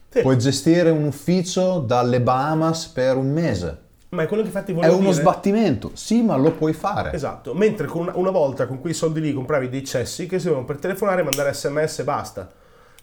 Sì. 0.10 0.20
Puoi 0.20 0.38
gestire 0.38 0.90
un 0.90 1.06
ufficio 1.06 1.80
dalle 1.80 2.20
Bahamas 2.20 2.88
per 2.88 3.16
un 3.16 3.32
mese 3.32 3.84
ma 4.10 4.24
è 4.24 4.28
quello 4.28 4.44
che 4.44 4.50
infatti 4.50 4.74
volevo 4.74 4.94
È 4.94 4.96
uno 4.96 5.12
dire. 5.12 5.22
sbattimento, 5.22 5.92
sì, 5.94 6.22
ma 6.22 6.36
lo 6.36 6.52
puoi 6.52 6.74
fare. 6.74 7.14
Esatto, 7.14 7.54
mentre 7.54 7.88
una, 7.88 8.12
una, 8.16 8.32
volta 8.32 8.66
con 8.66 8.80
quei 8.82 8.94
soldi 8.94 9.22
lì 9.22 9.34
compravi 9.34 9.70
dei 9.70 9.86
cessi 9.86 10.26
che 10.26 10.38
servivano 10.38 10.66
per 10.66 10.80
telefonare, 10.80 11.24
mandare 11.24 11.54
sms 11.54 12.00
e 12.00 12.04
basta. 12.04 12.52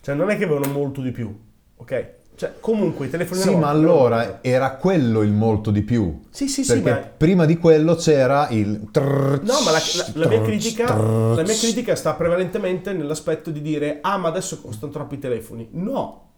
Cioè 0.02 0.14
non 0.14 0.28
è 0.28 0.36
che 0.36 0.44
avevano 0.44 0.70
molto 0.70 1.00
di 1.00 1.12
più, 1.12 1.34
ok? 1.76 2.10
Cioè, 2.34 2.54
comunque 2.60 3.06
i 3.06 3.10
telefoni 3.10 3.40
Sì, 3.40 3.54
ma 3.54 3.68
allora 3.68 4.42
era 4.42 4.76
quello 4.76 5.22
il 5.22 5.32
molto 5.32 5.70
di 5.70 5.82
più. 5.82 6.22
Sì, 6.30 6.48
sì, 6.48 6.64
sì. 6.64 6.80
Perché 6.80 6.90
ma... 6.90 7.10
prima 7.16 7.44
di 7.44 7.56
quello 7.56 7.94
c'era 7.94 8.48
il. 8.50 8.88
Trrr, 8.90 9.42
no, 9.42 9.60
ma 9.64 9.70
la, 9.70 9.78
la, 9.96 10.06
la, 10.14 10.28
mia 10.28 10.42
critica, 10.42 10.86
trrr, 10.86 11.36
la 11.36 11.42
mia 11.42 11.54
critica 11.54 11.94
sta 11.94 12.14
prevalentemente 12.14 12.92
nell'aspetto 12.92 13.50
di 13.50 13.60
dire: 13.60 13.98
ah, 14.00 14.16
ma 14.16 14.28
adesso 14.28 14.60
costano 14.60 14.90
troppi 14.90 15.18
telefoni. 15.18 15.68
No, 15.72 16.30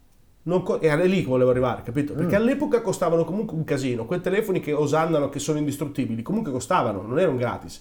Co- 0.62 0.80
era 0.80 1.02
lì 1.04 1.22
che 1.22 1.28
volevo 1.28 1.50
arrivare, 1.50 1.82
capito? 1.82 2.12
Perché 2.12 2.36
mm. 2.36 2.42
all'epoca 2.42 2.82
costavano 2.82 3.24
comunque 3.24 3.56
un 3.56 3.64
casino. 3.64 4.04
Quei 4.04 4.20
telefoni 4.20 4.60
che 4.60 4.74
osannano 4.74 5.30
che 5.30 5.38
sono 5.38 5.56
indistruttibili, 5.56 6.20
comunque 6.20 6.52
costavano, 6.52 7.00
non 7.00 7.18
erano 7.18 7.38
gratis. 7.38 7.80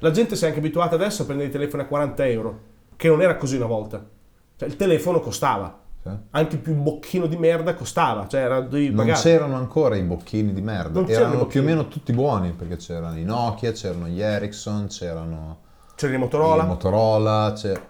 La 0.00 0.10
gente 0.10 0.34
si 0.34 0.44
è 0.44 0.48
anche 0.48 0.58
abituata 0.58 0.96
adesso 0.96 1.22
a 1.22 1.24
prendere 1.26 1.50
i 1.50 1.52
telefoni 1.52 1.84
a 1.84 1.86
40 1.86 2.26
euro, 2.26 2.60
che 2.96 3.06
non 3.06 3.22
era 3.22 3.36
così 3.36 3.54
una 3.54 3.66
volta. 3.66 4.04
Cioè, 4.56 4.68
il 4.68 4.74
telefono 4.74 5.20
costava. 5.20 5.79
Anche 6.30 6.54
il 6.54 6.60
più 6.60 6.74
bocchino 6.74 7.26
di 7.26 7.36
merda 7.36 7.74
costava. 7.74 8.26
Cioè, 8.26 8.40
era, 8.40 8.60
non 8.60 9.12
c'erano 9.12 9.56
ancora 9.56 9.96
i 9.96 10.02
bocchini 10.02 10.52
di 10.52 10.62
merda, 10.62 11.06
erano 11.06 11.46
più 11.46 11.60
o 11.60 11.64
meno 11.64 11.88
tutti 11.88 12.12
buoni 12.12 12.52
perché 12.52 12.76
c'erano 12.76 13.18
i 13.18 13.24
Nokia, 13.24 13.72
c'erano 13.72 14.06
gli 14.06 14.20
Ericsson, 14.20 14.86
c'erano. 14.86 15.58
C'erano 15.94 16.18
i 16.18 16.20
Motorola. 16.20 16.62
I 16.62 16.66
Motorola, 16.66 17.52
c'era 17.54 17.80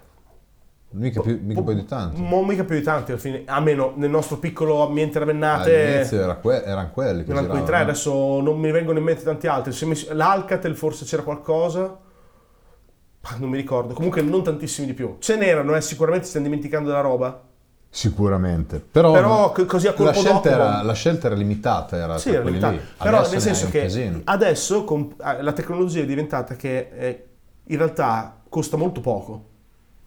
Mica 0.93 1.21
più, 1.21 1.39
mica 1.41 1.61
più 1.61 1.73
di 1.73 1.85
tanti. 1.85 2.21
Non 2.21 2.45
mica 2.45 2.65
più 2.65 2.75
di 2.75 2.81
tanti, 2.81 3.11
alla 3.11 3.19
fine, 3.19 3.43
almeno 3.45 3.93
nel 3.95 4.09
nostro 4.09 4.37
piccolo 4.39 4.85
ambiente 4.85 5.19
ravennate. 5.19 5.83
All'inizio 5.83 6.21
era 6.21 6.35
que- 6.35 6.63
erano 6.63 6.89
quelli 6.91 7.23
che 7.23 7.31
erano 7.31 7.47
quei 7.47 7.63
tre, 7.63 7.77
adesso 7.77 8.41
non 8.41 8.59
mi 8.59 8.71
vengono 8.71 8.97
in 8.97 9.05
mente 9.05 9.23
tanti 9.23 9.47
altri. 9.47 9.73
L'Alcatel 10.11 10.75
forse 10.75 11.05
c'era 11.05 11.23
qualcosa, 11.23 11.97
non 13.37 13.49
mi 13.49 13.55
ricordo. 13.55 13.93
Comunque 13.93 14.21
non 14.21 14.43
tantissimi 14.43 14.85
di 14.85 14.93
più. 14.93 15.15
Ce 15.19 15.37
n'erano, 15.37 15.75
eh, 15.75 15.81
sicuramente 15.81 16.27
stiamo 16.27 16.47
dimenticando 16.47 16.89
della 16.89 17.01
roba. 17.01 17.41
Sicuramente, 17.93 18.79
però, 18.79 19.11
però 19.11 19.51
così 19.51 19.87
a 19.87 19.93
colpo 19.93 20.05
la 20.05 20.13
scelta, 20.13 20.31
dopo, 20.31 20.47
era, 20.47 20.81
la 20.81 20.93
scelta 20.93 21.27
era 21.27 21.35
limitata, 21.35 21.97
era 21.97 22.17
sì, 22.17 22.29
era 22.29 22.43
limitata. 22.43 22.77
Però 23.03 23.29
nel 23.29 23.41
senso 23.41 23.69
che 23.69 24.21
adesso 24.23 24.85
con, 24.85 25.13
eh, 25.21 25.41
la 25.41 25.51
tecnologia 25.51 25.99
è 25.99 26.05
diventata 26.05 26.55
che 26.55 26.89
eh, 26.93 27.27
in 27.65 27.77
realtà 27.77 28.39
costa 28.47 28.77
molto 28.77 29.01
poco 29.01 29.49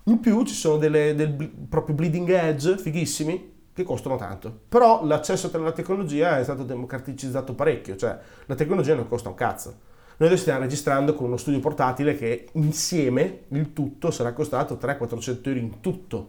in 0.04 0.20
più 0.20 0.42
ci 0.44 0.54
sono 0.54 0.76
delle, 0.76 1.14
del 1.14 1.32
proprio 1.68 1.94
bleeding 1.94 2.28
edge 2.28 2.76
fighissimi 2.76 3.52
che 3.72 3.82
costano 3.84 4.16
tanto. 4.16 4.60
Però 4.68 5.04
l'accesso 5.04 5.50
alla 5.52 5.72
tecnologia 5.72 6.38
è 6.38 6.44
stato 6.44 6.62
democraticizzato 6.62 7.54
parecchio, 7.54 7.96
cioè 7.96 8.18
la 8.46 8.54
tecnologia 8.54 8.94
non 8.94 9.08
costa 9.08 9.30
un 9.30 9.34
cazzo. 9.34 9.92
Noi 10.16 10.28
adesso 10.28 10.42
stiamo 10.42 10.60
registrando 10.60 11.14
con 11.14 11.26
uno 11.26 11.36
studio 11.36 11.58
portatile 11.58 12.16
che 12.16 12.48
insieme 12.52 13.44
il 13.48 13.72
tutto 13.72 14.10
sarà 14.10 14.32
costato 14.32 14.78
300-400 14.80 15.46
euro 15.46 15.58
in 15.58 15.80
tutto, 15.80 16.28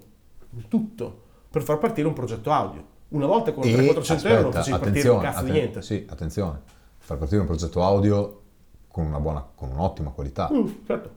in 0.52 0.68
tutto, 0.68 1.24
per 1.56 1.64
far 1.64 1.78
partire 1.78 2.06
un 2.06 2.14
progetto 2.14 2.52
audio. 2.52 2.86
Una 3.10 3.28
volta 3.28 3.54
con 3.54 3.64
300-400 3.64 4.28
euro 4.28 4.42
non 4.42 4.52
facevi 4.52 4.78
partire 4.78 5.08
un 5.08 5.20
cazzo 5.22 5.38
atten- 5.38 5.46
di 5.46 5.52
niente. 5.58 5.82
Sì, 5.82 6.06
attenzione, 6.10 6.60
far 6.98 7.18
partire 7.18 7.40
un 7.40 7.48
progetto 7.48 7.82
audio 7.82 8.42
con, 8.90 9.06
una 9.06 9.22
buona, 9.22 9.48
con 9.56 9.70
un'ottima 9.70 10.10
qualità. 10.10 10.50
Mm, 10.52 10.68
certo. 10.86 11.10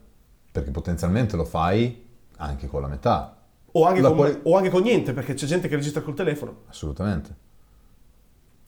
Perché 0.52 0.70
potenzialmente 0.70 1.34
lo 1.34 1.44
fai 1.44 2.06
anche 2.36 2.68
con 2.68 2.82
la 2.82 2.86
metà. 2.86 3.36
O 3.72 3.84
anche, 3.84 4.00
con, 4.00 4.14
puoi... 4.14 4.38
o 4.44 4.56
anche 4.56 4.70
con 4.70 4.82
niente, 4.82 5.12
perché 5.12 5.34
c'è 5.34 5.46
gente 5.46 5.66
che 5.66 5.74
registra 5.74 6.02
col 6.02 6.14
telefono. 6.14 6.58
Assolutamente. 6.68 7.34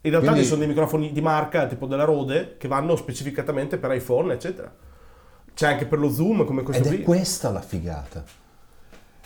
In 0.00 0.10
realtà 0.10 0.30
Quindi... 0.30 0.42
ci 0.42 0.48
sono 0.48 0.58
dei 0.58 0.68
microfoni 0.68 1.12
di 1.12 1.20
marca, 1.20 1.68
tipo 1.68 1.86
della 1.86 2.02
Rode, 2.02 2.56
che 2.56 2.66
vanno 2.66 2.96
specificatamente 2.96 3.78
per 3.78 3.92
iPhone, 3.92 4.32
eccetera. 4.32 4.74
C'è 5.54 5.68
anche 5.68 5.86
per 5.86 6.00
lo 6.00 6.10
Zoom, 6.10 6.44
come 6.44 6.64
questo 6.64 6.82
Ed 6.82 6.88
qui. 6.88 7.02
è 7.02 7.04
questa 7.04 7.52
la 7.52 7.60
figata. 7.60 8.24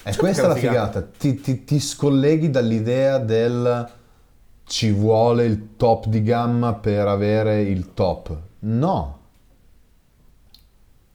È 0.05 0.11
certo 0.11 0.21
questa 0.21 0.49
la 0.49 0.55
figata. 0.55 1.01
figata. 1.01 1.11
Ti, 1.17 1.41
ti, 1.41 1.65
ti 1.65 1.81
scolleghi 1.81 2.51
dall'idea 2.51 3.17
del 3.17 3.91
ci 4.67 4.91
vuole 4.93 5.47
il 5.47 5.77
top 5.77 6.07
di 6.07 6.23
gamma 6.23 6.75
per 6.75 7.09
avere 7.09 7.63
il 7.63 7.95
top. 7.95 8.37
No. 8.61 9.19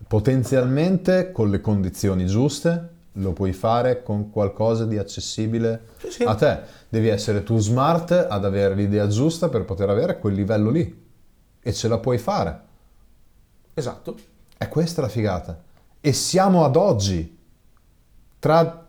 Potenzialmente 0.08 1.32
con 1.32 1.52
le 1.52 1.62
condizioni 1.62 2.26
giuste 2.26 2.98
lo 3.14 3.34
puoi 3.34 3.54
fare 3.54 4.02
con 4.02 4.32
qualcosa 4.32 4.86
di 4.86 4.98
accessibile 4.98 5.90
sì, 5.98 6.10
sì. 6.10 6.24
a 6.24 6.34
te. 6.34 6.60
Devi 6.90 7.10
essere 7.10 7.44
tu 7.44 7.60
smart 7.60 8.28
ad 8.28 8.44
avere 8.44 8.74
l'idea 8.74 9.08
giusta 9.08 9.50
per 9.50 9.66
poter 9.66 9.90
avere 9.90 10.18
quel 10.18 10.34
livello 10.34 10.72
lì. 10.72 11.08
E 11.62 11.74
ce 11.74 11.88
la 11.88 12.00
puoi 12.00 12.18
fare. 12.18 12.62
Esatto. 13.76 14.16
È 14.58 14.68
questa 14.68 15.02
la 15.02 15.10
figata. 15.10 15.62
E 16.02 16.12
siamo 16.12 16.66
ad 16.66 16.76
oggi. 16.76 17.38
Tra, 18.40 18.86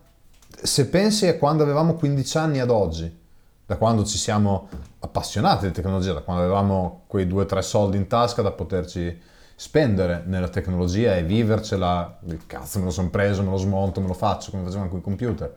se 0.48 0.86
pensi 0.88 1.26
a 1.26 1.36
quando 1.36 1.62
avevamo 1.62 1.94
15 1.94 2.38
anni 2.38 2.60
ad 2.60 2.70
oggi, 2.70 3.18
da 3.66 3.76
quando 3.76 4.04
ci 4.04 4.18
siamo 4.18 4.68
appassionati 5.00 5.66
di 5.66 5.72
tecnologia, 5.72 6.12
da 6.12 6.20
quando 6.20 6.42
avevamo 6.42 7.02
quei 7.06 7.26
due 7.26 7.42
o 7.42 7.46
tre 7.46 7.62
soldi 7.62 7.96
in 7.96 8.06
tasca 8.06 8.42
da 8.42 8.52
poterci 8.52 9.20
spendere 9.54 10.22
nella 10.24 10.48
tecnologia 10.48 11.16
e 11.16 11.22
vivercela, 11.22 12.18
il 12.26 12.46
cazzo 12.46 12.78
me 12.78 12.86
lo 12.86 12.90
sono 12.90 13.10
preso, 13.10 13.42
me 13.42 13.50
lo 13.50 13.56
smonto, 13.56 14.00
me 14.00 14.06
lo 14.06 14.14
faccio 14.14 14.50
come 14.50 14.64
facevano 14.64 14.88
con 14.88 14.98
i 15.00 15.02
computer. 15.02 15.56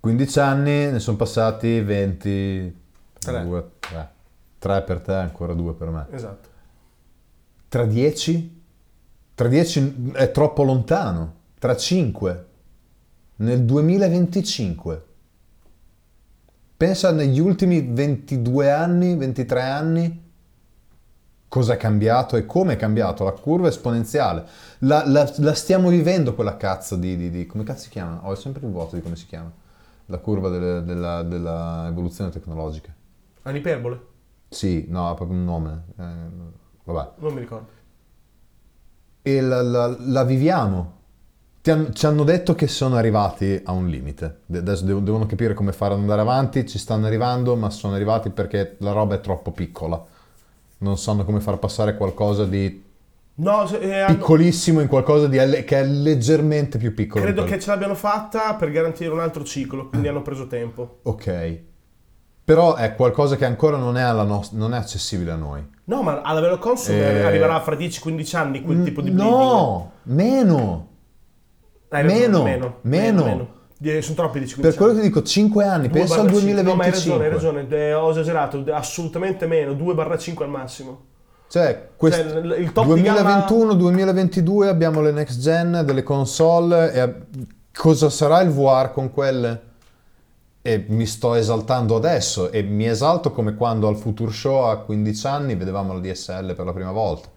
15 0.00 0.38
anni, 0.38 0.90
ne 0.92 0.98
sono 1.00 1.16
passati 1.16 1.80
20, 1.80 2.82
3. 3.18 3.64
3. 3.80 4.10
3 4.58 4.82
per 4.82 5.00
te, 5.00 5.12
ancora 5.14 5.52
2 5.52 5.74
per 5.74 5.88
me. 5.88 6.06
Esatto. 6.10 6.48
Tra 7.68 7.84
10? 7.84 8.55
Tra 9.36 9.48
10 9.48 10.12
è 10.14 10.30
troppo 10.30 10.62
lontano. 10.62 11.34
Tra 11.58 11.76
5? 11.76 12.46
Nel 13.36 13.64
2025? 13.66 15.04
Pensa 16.74 17.10
negli 17.12 17.38
ultimi 17.38 17.82
22 17.82 18.70
anni, 18.70 19.14
23 19.14 19.60
anni, 19.60 20.30
cosa 21.48 21.74
è 21.74 21.76
cambiato 21.76 22.36
e 22.36 22.46
come 22.46 22.72
è 22.72 22.76
cambiato, 22.76 23.24
la 23.24 23.32
curva 23.32 23.68
esponenziale. 23.68 24.46
La, 24.78 25.06
la, 25.06 25.30
la 25.36 25.52
stiamo 25.52 25.90
vivendo 25.90 26.34
quella 26.34 26.56
cazzo 26.56 26.96
di, 26.96 27.14
di, 27.18 27.28
di, 27.28 27.44
come 27.44 27.62
cazzo 27.62 27.82
si 27.82 27.90
chiama? 27.90 28.26
Ho 28.26 28.34
sempre 28.36 28.64
il 28.64 28.72
vuoto 28.72 28.96
di 28.96 29.02
come 29.02 29.16
si 29.16 29.26
chiama. 29.26 29.52
La 30.06 30.16
curva 30.16 30.48
delle, 30.48 30.82
della, 30.82 31.22
della 31.22 31.86
evoluzione 31.88 32.30
tecnologica. 32.30 32.90
Un'iperbole? 33.42 34.00
Sì, 34.48 34.86
no, 34.88 35.10
ha 35.10 35.14
proprio 35.14 35.36
un 35.36 35.44
nome. 35.44 35.82
Eh, 35.98 36.04
vabbè. 36.84 37.10
Non 37.18 37.34
mi 37.34 37.40
ricordo. 37.40 37.75
E 39.28 39.40
la, 39.40 39.60
la, 39.60 39.96
la 39.98 40.22
viviamo. 40.22 40.92
Han, 41.64 41.92
ci 41.92 42.06
hanno 42.06 42.22
detto 42.22 42.54
che 42.54 42.68
sono 42.68 42.94
arrivati 42.94 43.60
a 43.64 43.72
un 43.72 43.88
limite. 43.88 44.42
Adesso 44.54 44.84
devono 44.84 45.26
capire 45.26 45.52
come 45.52 45.72
fare 45.72 45.94
ad 45.94 46.00
andare 46.00 46.20
avanti. 46.20 46.64
Ci 46.64 46.78
stanno 46.78 47.06
arrivando, 47.06 47.56
ma 47.56 47.68
sono 47.70 47.94
arrivati 47.94 48.30
perché 48.30 48.76
la 48.78 48.92
roba 48.92 49.16
è 49.16 49.20
troppo 49.20 49.50
piccola. 49.50 50.00
Non 50.78 50.96
sanno 50.96 51.24
come 51.24 51.40
far 51.40 51.58
passare 51.58 51.96
qualcosa 51.96 52.44
di 52.44 52.84
No, 53.38 53.68
eh, 53.68 54.04
piccolissimo 54.06 54.80
in 54.80 54.86
qualcosa 54.86 55.26
di, 55.26 55.36
che 55.64 55.80
è 55.80 55.84
leggermente 55.84 56.78
più 56.78 56.94
piccolo. 56.94 57.24
Credo 57.24 57.42
che 57.42 57.58
ce 57.58 57.68
l'abbiano 57.68 57.96
fatta 57.96 58.54
per 58.54 58.70
garantire 58.70 59.10
un 59.10 59.20
altro 59.20 59.42
ciclo, 59.42 59.88
quindi 59.88 60.06
hanno 60.06 60.22
preso 60.22 60.46
tempo. 60.46 61.00
Ok. 61.02 61.60
Però 62.46 62.76
è 62.76 62.94
qualcosa 62.94 63.34
che 63.34 63.44
ancora 63.44 63.76
non 63.76 63.96
è, 63.96 64.08
nost- 64.22 64.52
non 64.52 64.72
è 64.72 64.76
accessibile 64.76 65.32
a 65.32 65.34
noi. 65.34 65.68
No, 65.86 66.02
ma 66.02 66.20
alla 66.20 66.38
vero 66.38 66.58
consum 66.58 66.94
eh... 66.94 67.24
arriverà 67.24 67.60
fra 67.60 67.74
10-15 67.74 68.36
anni 68.36 68.62
quel 68.62 68.84
tipo 68.84 69.00
di 69.00 69.10
bleeding. 69.10 69.36
No, 69.36 69.90
meno. 70.04 70.88
Hai 71.88 72.04
meno, 72.04 72.44
meno, 72.44 72.78
meno, 72.82 73.24
meno. 73.24 73.48
meno. 73.80 74.00
Sono 74.00 74.14
troppi 74.14 74.38
10 74.38 74.60
Per 74.60 74.74
quello 74.76 74.94
che 74.94 75.00
dico 75.00 75.24
5 75.24 75.64
anni, 75.64 75.88
penso 75.88 76.20
al 76.20 76.30
2025. 76.30 76.62
No, 76.62 76.76
ma 76.76 76.84
hai 76.84 76.90
ragione, 76.92 77.24
hai 77.24 77.30
ragione, 77.30 77.66
eh, 77.68 77.94
ho 77.94 78.10
esagerato, 78.10 78.64
assolutamente 78.70 79.46
meno, 79.46 79.72
2-5 79.72 80.42
al 80.44 80.48
massimo. 80.48 81.04
Cioè, 81.48 81.88
quest... 81.96 82.30
cioè 82.30 82.38
il 82.42 82.70
2021-2022 82.72 84.42
gamma... 84.42 84.68
abbiamo 84.68 85.00
le 85.00 85.10
next 85.10 85.40
gen 85.40 85.82
delle 85.84 86.04
console 86.04 86.92
e 86.92 87.14
cosa 87.76 88.08
sarà 88.08 88.40
il 88.40 88.50
VR 88.50 88.92
con 88.92 89.10
quelle? 89.10 89.62
E 90.66 90.84
mi 90.88 91.06
sto 91.06 91.34
esaltando 91.34 91.94
adesso 91.94 92.50
e 92.50 92.62
mi 92.62 92.88
esalto 92.88 93.30
come 93.30 93.54
quando 93.54 93.86
al 93.86 93.96
Future 93.96 94.32
Show 94.32 94.64
a 94.64 94.78
15 94.78 95.26
anni 95.28 95.54
vedevamo 95.54 95.92
la 95.92 96.00
DSL 96.00 96.56
per 96.56 96.64
la 96.64 96.72
prima 96.72 96.90
volta. 96.90 97.28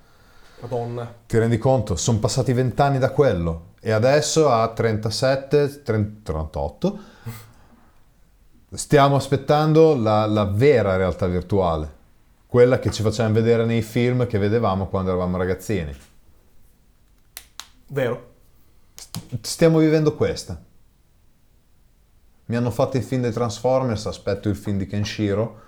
Madonna. 0.61 1.13
Ti 1.27 1.37
rendi 1.37 1.59
conto? 1.59 1.95
Sono 1.95 2.17
passati 2.17 2.51
20 2.51 2.81
anni 2.81 2.97
da 2.97 3.11
quello 3.11 3.73
e 3.79 3.91
adesso 3.91 4.49
a 4.49 4.67
37, 4.67 5.83
38 5.83 6.99
stiamo 8.71 9.15
aspettando 9.15 9.95
la, 9.95 10.25
la 10.25 10.45
vera 10.45 10.97
realtà 10.97 11.27
virtuale, 11.27 11.93
quella 12.47 12.79
che 12.79 12.89
ci 12.89 13.03
facevano 13.03 13.35
vedere 13.35 13.63
nei 13.63 13.83
film 13.83 14.25
che 14.25 14.39
vedevamo 14.39 14.87
quando 14.87 15.11
eravamo 15.11 15.37
ragazzini. 15.37 15.95
Vero. 17.87 18.27
Stiamo 19.41 19.77
vivendo 19.77 20.15
questa. 20.15 20.59
Mi 22.49 22.55
hanno 22.55 22.71
fatto 22.71 22.97
il 22.97 23.03
film 23.03 23.21
dei 23.21 23.31
Transformers, 23.31 24.07
aspetto 24.07 24.49
il 24.49 24.55
film 24.55 24.79
di 24.79 24.87
Kenshiro. 24.87 25.61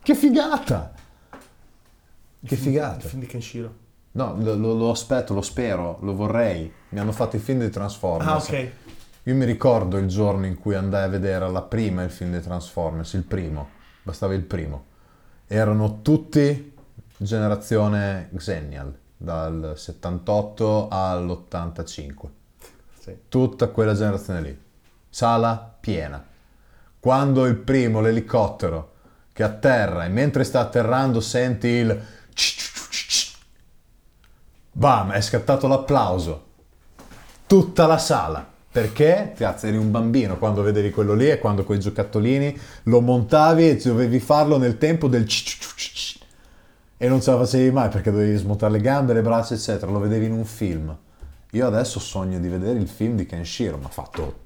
Che 0.00 0.14
figata! 0.14 0.92
Che 2.46 2.54
figata! 2.56 3.02
Il 3.02 3.08
film 3.10 3.20
di 3.20 3.26
Kenshiro. 3.26 3.74
No, 4.12 4.36
lo, 4.38 4.54
lo, 4.54 4.90
aspetto, 4.90 5.34
lo 5.34 5.42
spero, 5.42 5.98
lo 6.02 6.14
vorrei. 6.14 6.72
Mi 6.90 7.00
hanno 7.00 7.10
fatto 7.10 7.34
il 7.34 7.42
film 7.42 7.58
dei 7.58 7.70
Transformers. 7.70 8.30
Ah, 8.30 8.36
ok. 8.36 8.70
Io 9.24 9.34
mi 9.34 9.44
ricordo 9.44 9.96
il 9.98 10.06
giorno 10.06 10.46
in 10.46 10.56
cui 10.56 10.76
andai 10.76 11.02
a 11.02 11.08
vedere 11.08 11.44
alla 11.44 11.62
prima 11.62 12.04
il 12.04 12.10
film 12.10 12.30
dei 12.30 12.40
Transformers, 12.40 13.14
il 13.14 13.24
primo, 13.24 13.70
bastava 14.04 14.34
il 14.34 14.44
primo. 14.44 14.84
Erano 15.48 16.00
tutti 16.00 16.76
generazione 17.16 18.30
Xennial, 18.36 18.96
dal 19.16 19.72
78 19.74 20.86
all'85. 20.88 22.12
Sì. 23.00 23.16
Tutta 23.28 23.66
quella 23.66 23.94
generazione 23.94 24.40
lì 24.40 24.62
sala 25.14 25.76
piena. 25.78 26.20
Quando 26.98 27.46
il 27.46 27.54
primo, 27.54 28.00
l'elicottero, 28.00 28.94
che 29.32 29.44
atterra 29.44 30.04
e 30.04 30.08
mentre 30.08 30.42
sta 30.42 30.58
atterrando 30.58 31.20
senti 31.20 31.68
il... 31.68 32.02
Bam, 34.72 35.12
è 35.12 35.20
scattato 35.20 35.68
l'applauso. 35.68 36.46
Tutta 37.46 37.86
la 37.86 37.98
sala. 37.98 38.44
Perché? 38.72 39.34
Cazzo, 39.36 39.68
eri 39.68 39.76
un 39.76 39.92
bambino 39.92 40.36
quando 40.36 40.62
vedevi 40.62 40.90
quello 40.90 41.14
lì 41.14 41.30
e 41.30 41.38
quando 41.38 41.62
quei 41.62 41.78
giocattolini 41.78 42.58
lo 42.84 43.00
montavi 43.00 43.68
e 43.68 43.76
dovevi 43.76 44.18
farlo 44.18 44.58
nel 44.58 44.78
tempo 44.78 45.06
del 45.06 45.28
e 46.96 47.08
non 47.08 47.20
ce 47.20 47.30
la 47.30 47.38
facevi 47.38 47.70
mai 47.70 47.88
perché 47.88 48.10
dovevi 48.10 48.36
smontare 48.36 48.72
le 48.72 48.80
gambe, 48.80 49.12
le 49.12 49.22
braccia, 49.22 49.54
eccetera. 49.54 49.92
Lo 49.92 50.00
vedevi 50.00 50.26
in 50.26 50.32
un 50.32 50.44
film. 50.44 50.96
Io 51.52 51.66
adesso 51.68 52.00
sogno 52.00 52.40
di 52.40 52.48
vedere 52.48 52.80
il 52.80 52.88
film 52.88 53.14
di 53.14 53.26
Kenshiro, 53.26 53.76
ma 53.76 53.88
fatto 53.88 54.42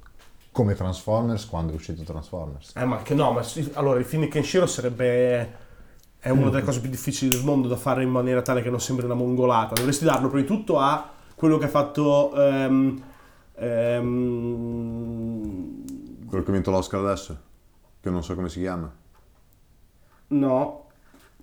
come 0.58 0.74
Transformers 0.74 1.46
quando 1.46 1.70
è 1.70 1.76
uscito 1.76 2.02
Transformers. 2.02 2.72
Eh, 2.74 2.84
ma 2.84 3.00
che 3.02 3.14
no, 3.14 3.30
ma 3.30 3.46
allora 3.74 4.00
il 4.00 4.04
film 4.04 4.22
di 4.22 4.28
Kenshiro 4.28 4.66
sarebbe 4.66 5.66
è 6.18 6.30
una 6.30 6.50
delle 6.50 6.64
cose 6.64 6.80
più 6.80 6.90
difficili 6.90 7.30
del 7.30 7.44
mondo 7.44 7.68
da 7.68 7.76
fare 7.76 8.02
in 8.02 8.10
maniera 8.10 8.42
tale 8.42 8.60
che 8.60 8.68
non 8.68 8.80
sembri 8.80 9.04
una 9.04 9.14
mongolata. 9.14 9.74
Dovresti 9.74 10.04
darlo 10.04 10.26
prima 10.26 10.42
di 10.42 10.48
tutto 10.48 10.80
a 10.80 11.08
quello 11.36 11.58
che 11.58 11.66
ha 11.66 11.68
fatto 11.68 12.32
um, 12.34 13.00
um, 13.54 14.64
quello 16.26 16.42
che 16.42 16.50
ha 16.50 16.54
vinto 16.54 16.72
l'Oscar 16.72 17.04
adesso, 17.04 17.38
che 18.00 18.10
non 18.10 18.24
so 18.24 18.34
come 18.34 18.48
si 18.48 18.58
chiama. 18.58 18.92
No. 20.26 20.86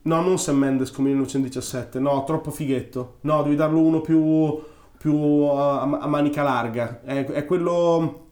No, 0.02 0.22
non 0.22 0.38
Sam 0.38 0.58
Mendes 0.58 0.92
come 0.92 1.08
1917. 1.12 2.00
No, 2.00 2.26
troppo 2.26 2.52
fighetto. 2.52 3.20
No, 3.22 3.44
devi 3.44 3.56
darlo 3.56 3.80
uno 3.80 4.02
più, 4.02 4.62
più 4.98 5.16
a, 5.54 5.84
a, 5.84 6.08
manica 6.08 6.44
larga. 6.44 7.00
È, 7.02 7.24
è 7.24 7.46
quello 7.46 8.25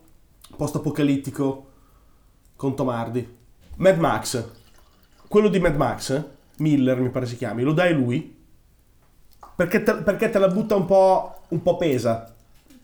post-apocalittico 0.56 1.68
con 2.56 2.76
Tomardi. 2.76 3.38
Mad 3.78 3.98
Max, 3.98 4.50
quello 5.28 5.50
di 5.50 5.60
Mad 5.60 5.76
Max, 5.76 6.24
Miller 6.58 7.00
mi 7.00 7.10
pare 7.10 7.26
si 7.26 7.36
chiami, 7.36 7.64
lo 7.64 7.74
dai 7.74 7.94
lui? 7.94 8.42
Perché 9.56 9.84
te, 9.84 9.96
perché 9.96 10.30
te 10.30 10.40
la 10.40 10.48
butta 10.48 10.76
un 10.76 10.86
po', 10.86 11.42
un 11.50 11.62
po' 11.62 11.78
pesa. 11.78 12.34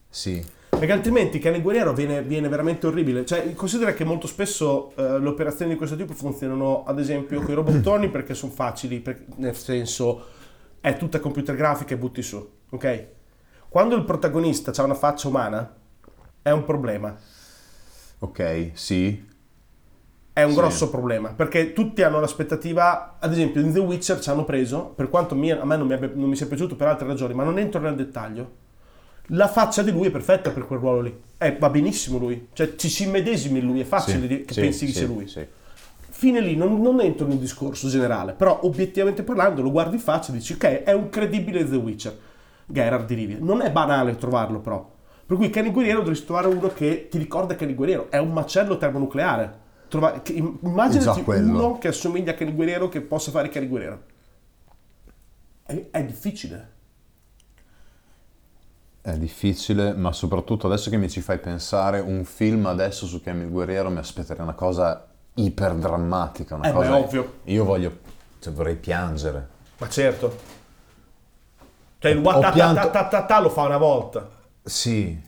Sì. 0.10 0.44
Perché 0.70 0.94
altrimenti 0.94 1.40
Cane 1.40 1.62
Guerriero 1.62 1.94
viene, 1.94 2.22
viene, 2.22 2.48
veramente 2.48 2.88
orribile. 2.88 3.26
Cioè, 3.26 3.54
considera 3.54 3.94
che 3.94 4.06
molto 4.06 4.28
spesso 4.28 4.94
eh, 4.96 5.20
le 5.20 5.28
operazioni 5.28 5.72
di 5.72 5.78
questo 5.78 5.96
tipo 5.96 6.14
funzionano, 6.14 6.84
ad 6.86 7.00
esempio, 7.00 7.42
con 7.42 7.52
i 7.52 7.56
robottoni 7.56 8.08
perché 8.12 8.34
sono 8.34 8.52
facili, 8.52 9.00
per, 9.00 9.26
nel 9.38 9.56
senso 9.56 10.38
è 10.80 10.96
tutta 10.96 11.20
computer 11.20 11.56
grafica 11.56 11.96
e 11.96 11.98
butti 11.98 12.22
su, 12.22 12.50
ok? 12.70 13.08
Quando 13.68 13.96
il 13.96 14.06
protagonista 14.06 14.72
ha 14.76 14.84
una 14.84 14.96
faccia 14.96 15.28
umana, 15.28 15.76
è 16.42 16.52
un 16.52 16.64
problema. 16.64 17.18
Ok, 18.20 18.72
sì. 18.74 19.28
È 20.32 20.44
un 20.44 20.52
sì. 20.52 20.58
grosso 20.58 20.90
problema, 20.90 21.30
perché 21.30 21.74
tutti 21.74 22.02
hanno 22.02 22.20
l'aspettativa, 22.20 23.18
ad 23.20 23.32
esempio 23.32 23.62
in 23.62 23.74
The 23.74 23.80
Witcher 23.80 24.20
ci 24.20 24.30
hanno 24.30 24.46
preso, 24.46 24.94
per 24.96 25.10
quanto 25.10 25.36
mi, 25.36 25.52
a 25.52 25.66
me 25.66 25.76
non 25.76 25.88
mi, 25.88 25.94
abbia, 25.94 26.12
non 26.14 26.30
mi 26.30 26.36
sia 26.36 26.48
piaciuto 26.48 26.76
per 26.76 26.88
altre 26.88 27.08
ragioni, 27.08 27.34
ma 27.34 27.44
non 27.44 27.58
entro 27.60 27.82
nel 27.82 27.96
dettaglio, 27.96 28.68
la 29.34 29.48
faccia 29.48 29.84
di 29.84 29.92
lui 29.92 30.08
è 30.08 30.12
perfetta 30.12 30.52
per 30.52 30.66
quel 30.66 30.80
ruolo 30.80 31.02
lì. 31.02 31.22
Eh, 31.38 31.58
va 31.58 31.70
benissimo 31.70 32.18
lui, 32.18 32.50
cioè 32.54 32.76
ci 32.76 32.90
si 32.90 33.04
immedesimi 33.04 33.60
in 33.60 33.66
lui, 33.66 33.82
è 33.82 33.86
facile 33.86 34.28
sì, 34.28 34.46
che 34.46 34.54
sì, 34.54 34.62
pensi 34.62 34.86
che 34.86 34.92
sia 34.92 35.08
lui. 35.08 35.32
Fine 36.12 36.42
lì, 36.42 36.56
non, 36.56 36.82
non, 36.82 37.00
entro 37.00 37.28
nel 37.28 37.38
discorso 37.38 37.88
generale, 37.88 38.34
però 38.34 38.60
obiettivamente 38.64 39.24
parlando 39.24 39.62
lo 39.62 39.72
guardi 39.72 39.96
in 39.96 40.02
faccia 40.02 40.32
e 40.32 40.36
dici 40.36 40.54
ok, 40.54 40.84
è 40.84 40.92
un 40.92 41.10
credibile 41.10 41.68
The 41.68 41.76
Witcher. 41.76 42.18
Gerard 42.66 43.08
di 43.08 43.16
Rivia. 43.16 43.38
Non 43.40 43.62
è 43.62 43.72
banale 43.72 44.16
trovarlo 44.16 44.60
però 44.60 44.98
per 45.30 45.38
cui 45.38 45.52
Kenny 45.52 45.70
Guerriero 45.70 46.00
dovresti 46.00 46.26
trovare 46.26 46.48
uno 46.48 46.70
che 46.70 47.08
ti 47.08 47.20
ricorda 47.20 47.54
Kenny 47.54 47.76
Guerriero. 47.76 48.10
È 48.10 48.18
un 48.18 48.34
macello 48.34 48.78
termonucleare. 48.78 49.60
Trova, 49.88 50.22
che, 50.22 50.32
immaginati 50.34 51.24
uno 51.24 51.78
che 51.78 51.90
assomiglia 51.90 52.32
a 52.32 52.34
Kenny 52.34 52.52
Guerriero 52.52 52.90
che 52.90 53.02
possa 53.02 53.30
fare 53.30 53.48
Kenny 53.48 53.68
Guerriero. 53.68 54.02
È, 55.62 55.86
è 55.92 56.04
difficile. 56.04 56.72
È 59.02 59.16
difficile, 59.20 59.94
ma 59.94 60.12
soprattutto 60.14 60.66
adesso 60.66 60.90
che 60.90 60.98
mi 60.98 61.08
ci 61.08 61.22
fai 61.22 61.38
pensare, 61.38 62.00
un 62.00 62.26
film 62.26 62.66
adesso 62.66 63.06
su 63.06 63.22
Camille 63.22 63.52
Guerriero 63.52 63.92
mi 63.92 64.00
aspetterei 64.00 64.42
una 64.42 64.56
cosa 64.56 65.10
iperdrammatica, 65.36 66.56
una 66.56 66.70
Eh, 66.70 66.72
cosa... 66.72 66.90
beh, 66.90 66.96
ovvio. 66.96 67.34
Io 67.44 67.66
voglio, 67.66 68.00
cioè 68.40 68.52
vorrei 68.52 68.78
piangere. 68.78 69.48
Ma 69.78 69.88
certo. 69.90 70.36
Cioè 72.00 72.10
il 72.14 72.18
Ho 72.18 72.22
watatatata 72.22 73.40
lo 73.40 73.50
fa 73.50 73.62
una 73.62 73.78
volta. 73.78 74.38
Sì. 74.64 75.22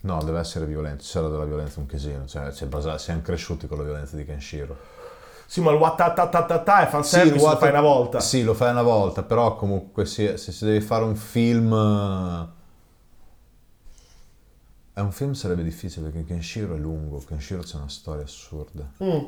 No, 0.00 0.22
deve 0.22 0.38
essere 0.38 0.66
violento, 0.66 1.02
c'era 1.02 1.28
della 1.28 1.44
violenza 1.46 1.80
un 1.80 1.86
casino, 1.86 2.26
cioè 2.26 2.50
c'è 2.50 2.66
basa- 2.66 2.98
siamo 2.98 3.22
cresciuti 3.22 3.66
con 3.66 3.78
la 3.78 3.84
violenza 3.84 4.16
di 4.16 4.24
Kenshiro. 4.26 4.76
Sì, 5.46 5.60
ma 5.62 5.70
il 5.70 5.78
watatatata 5.78 6.86
è 6.86 6.90
fanservice, 6.90 7.36
lo 7.36 7.42
Wata- 7.44 7.58
fai 7.58 7.68
una 7.70 7.80
volta. 7.80 8.20
Sì, 8.20 8.42
lo 8.42 8.52
fai 8.54 8.70
una 8.70 8.82
volta, 8.82 9.22
però 9.22 9.56
comunque 9.56 10.04
sì, 10.04 10.36
se 10.36 10.52
si 10.52 10.64
deve 10.64 10.80
fare 10.82 11.04
un 11.04 11.16
film... 11.16 11.72
eh, 11.72 12.62
È 14.92 15.00
un 15.00 15.10
film 15.12 15.32
sarebbe 15.32 15.62
difficile 15.62 16.08
perché 16.10 16.26
Kenshiro 16.26 16.74
è 16.74 16.78
lungo, 16.78 17.18
Kenshiro 17.26 17.62
c'è 17.62 17.76
una 17.76 17.88
storia 17.88 18.24
assurda. 18.24 18.88
Mm. 19.02 19.24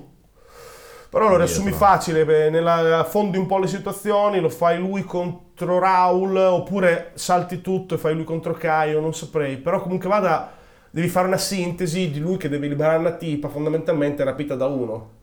Però 1.08 1.28
lo 1.28 1.36
riassumi 1.36 1.72
facile, 1.72 2.24
beh, 2.24 2.50
nella, 2.50 2.98
affondi 2.98 3.38
un 3.38 3.46
po' 3.46 3.58
le 3.58 3.68
situazioni, 3.68 4.40
lo 4.40 4.48
fai 4.48 4.78
lui 4.78 5.02
contro 5.04 5.78
Raul, 5.78 6.36
oppure 6.36 7.12
salti 7.14 7.60
tutto 7.60 7.94
e 7.94 7.98
fai 7.98 8.14
lui 8.14 8.24
contro 8.24 8.52
Caio, 8.52 9.00
non 9.00 9.14
saprei. 9.14 9.56
Però 9.56 9.80
comunque 9.80 10.08
vada, 10.08 10.52
devi 10.90 11.08
fare 11.08 11.26
una 11.26 11.38
sintesi 11.38 12.10
di 12.10 12.18
lui 12.18 12.36
che 12.36 12.48
deve 12.48 12.68
liberare 12.68 12.98
una 12.98 13.12
tipa, 13.12 13.48
fondamentalmente 13.48 14.24
rapita 14.24 14.54
da 14.56 14.66
uno. 14.66 15.14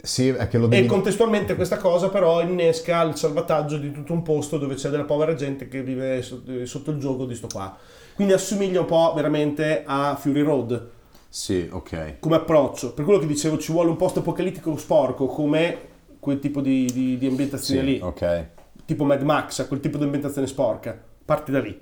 Sì, 0.00 0.28
è 0.28 0.46
che 0.48 0.58
lo 0.58 0.68
E 0.68 0.68
devi... 0.68 0.86
contestualmente 0.86 1.56
questa 1.56 1.78
cosa 1.78 2.10
però 2.10 2.40
innesca 2.40 3.02
il 3.02 3.16
salvataggio 3.16 3.76
di 3.76 3.90
tutto 3.90 4.12
un 4.12 4.22
posto 4.22 4.56
dove 4.58 4.74
c'è 4.74 4.88
della 4.88 5.04
povera 5.04 5.34
gente 5.34 5.68
che 5.68 5.82
vive 5.82 6.22
sotto 6.22 6.90
il 6.92 6.98
gioco 6.98 7.24
di 7.24 7.34
sto 7.34 7.48
qua. 7.48 7.76
Quindi 8.14 8.32
assomiglia 8.32 8.80
un 8.80 8.86
po' 8.86 9.12
veramente 9.14 9.82
a 9.84 10.16
Fury 10.16 10.42
Road 10.42 10.90
Sì, 11.36 11.68
ok. 11.70 12.14
come 12.18 12.36
approccio. 12.36 12.94
Per 12.94 13.04
quello 13.04 13.18
che 13.18 13.26
dicevo 13.26 13.58
ci 13.58 13.70
vuole 13.70 13.90
un 13.90 13.96
post 13.96 14.16
apocalittico 14.16 14.74
sporco 14.78 15.26
come 15.26 15.76
quel 16.18 16.38
tipo 16.38 16.62
di, 16.62 16.88
di- 16.90 17.18
di 17.18 17.26
ambientazione 17.26 17.80
Sì, 17.80 17.86
lì. 17.86 18.00
ok. 18.00 18.46
Tipo 18.86 19.04
Mad 19.04 19.20
Max, 19.20 19.68
quel 19.68 19.80
tipo 19.80 19.98
di 19.98 20.04
ambientazione 20.04 20.46
sporca. 20.46 20.98
Parti 21.26 21.50
da 21.52 21.60
lì. 21.60 21.78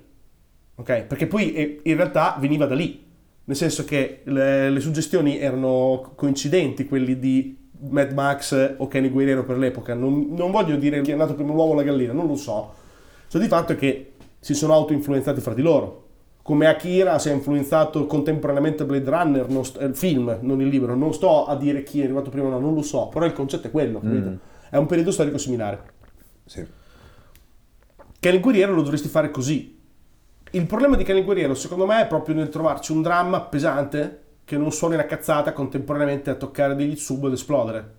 Ok? 0.75 1.03
Perché 1.03 1.27
poi 1.27 1.53
eh, 1.53 1.79
in 1.83 1.95
realtà 1.95 2.35
veniva 2.37 2.65
da 2.65 2.75
lì. 2.75 3.01
Nel 3.45 3.55
senso 3.55 3.85
che 3.85 4.23
le, 4.25 4.69
le 4.69 4.79
suggestioni 4.81 5.39
erano 5.39 6.11
coincidenti, 6.15 6.85
quelli 6.85 7.17
di 7.17 7.57
Mad 7.89 8.11
Max 8.11 8.75
o 8.77 8.87
Kenny 8.89 9.09
Guerrero 9.09 9.45
per 9.45 9.57
l'epoca. 9.57 9.93
Non, 9.93 10.27
non 10.31 10.51
voglio 10.51 10.75
dire 10.75 10.99
chi 11.01 11.11
è 11.11 11.15
nato 11.15 11.33
prima 11.33 11.53
l'uovo 11.53 11.71
o 11.71 11.75
la 11.75 11.83
gallina, 11.83 12.11
non 12.11 12.27
lo 12.27 12.35
so. 12.35 12.73
Cioè 13.29 13.39
di 13.41 13.47
fatto 13.47 13.71
è 13.71 13.77
che 13.77 14.15
si 14.37 14.53
sono 14.53 14.73
auto-influenzati 14.73 15.39
fra 15.39 15.53
di 15.53 15.61
loro. 15.61 16.04
Come 16.45 16.67
Akira 16.67 17.17
si 17.17 17.29
è 17.29 17.33
influenzato 17.33 18.05
contemporaneamente 18.05 18.85
Blade 18.85 19.09
Runner, 19.09 19.63
sto- 19.65 19.79
il 19.79 19.95
film, 19.95 20.37
non 20.41 20.61
il 20.61 20.67
libro. 20.67 20.93
Non 20.93 21.11
sto 21.11 21.47
a 21.47 21.55
dire 21.55 21.81
chi 21.81 22.01
è 22.01 22.03
arrivato 22.03 22.29
prima 22.29 22.49
no, 22.49 22.59
non 22.59 22.75
lo 22.75 22.83
so. 22.83 23.07
Però 23.07 23.25
il 23.25 23.33
concetto 23.33 23.65
è 23.65 23.71
quello, 23.71 23.99
capito? 23.99 24.37
È 24.69 24.77
un 24.77 24.85
periodo 24.85 25.09
storico 25.09 25.39
similare. 25.39 25.81
Sì. 26.45 26.63
Kenny 28.19 28.39
Guerriero 28.39 28.75
lo 28.75 28.83
dovresti 28.83 29.07
fare 29.07 29.31
così. 29.31 29.75
Il 30.51 30.67
problema 30.67 30.95
di 30.95 31.03
Kenny 31.03 31.23
Guerriero, 31.23 31.55
secondo 31.55 31.87
me, 31.87 32.03
è 32.03 32.07
proprio 32.07 32.35
nel 32.35 32.49
trovarci 32.49 32.91
un 32.91 33.01
dramma 33.01 33.41
pesante 33.41 34.21
che 34.45 34.55
non 34.55 34.71
suoni 34.71 34.93
una 34.93 35.07
cazzata 35.07 35.51
contemporaneamente 35.51 36.29
a 36.29 36.35
toccare 36.35 36.75
degli 36.75 36.95
sub 36.95 37.25
ed 37.25 37.33
esplodere. 37.33 37.93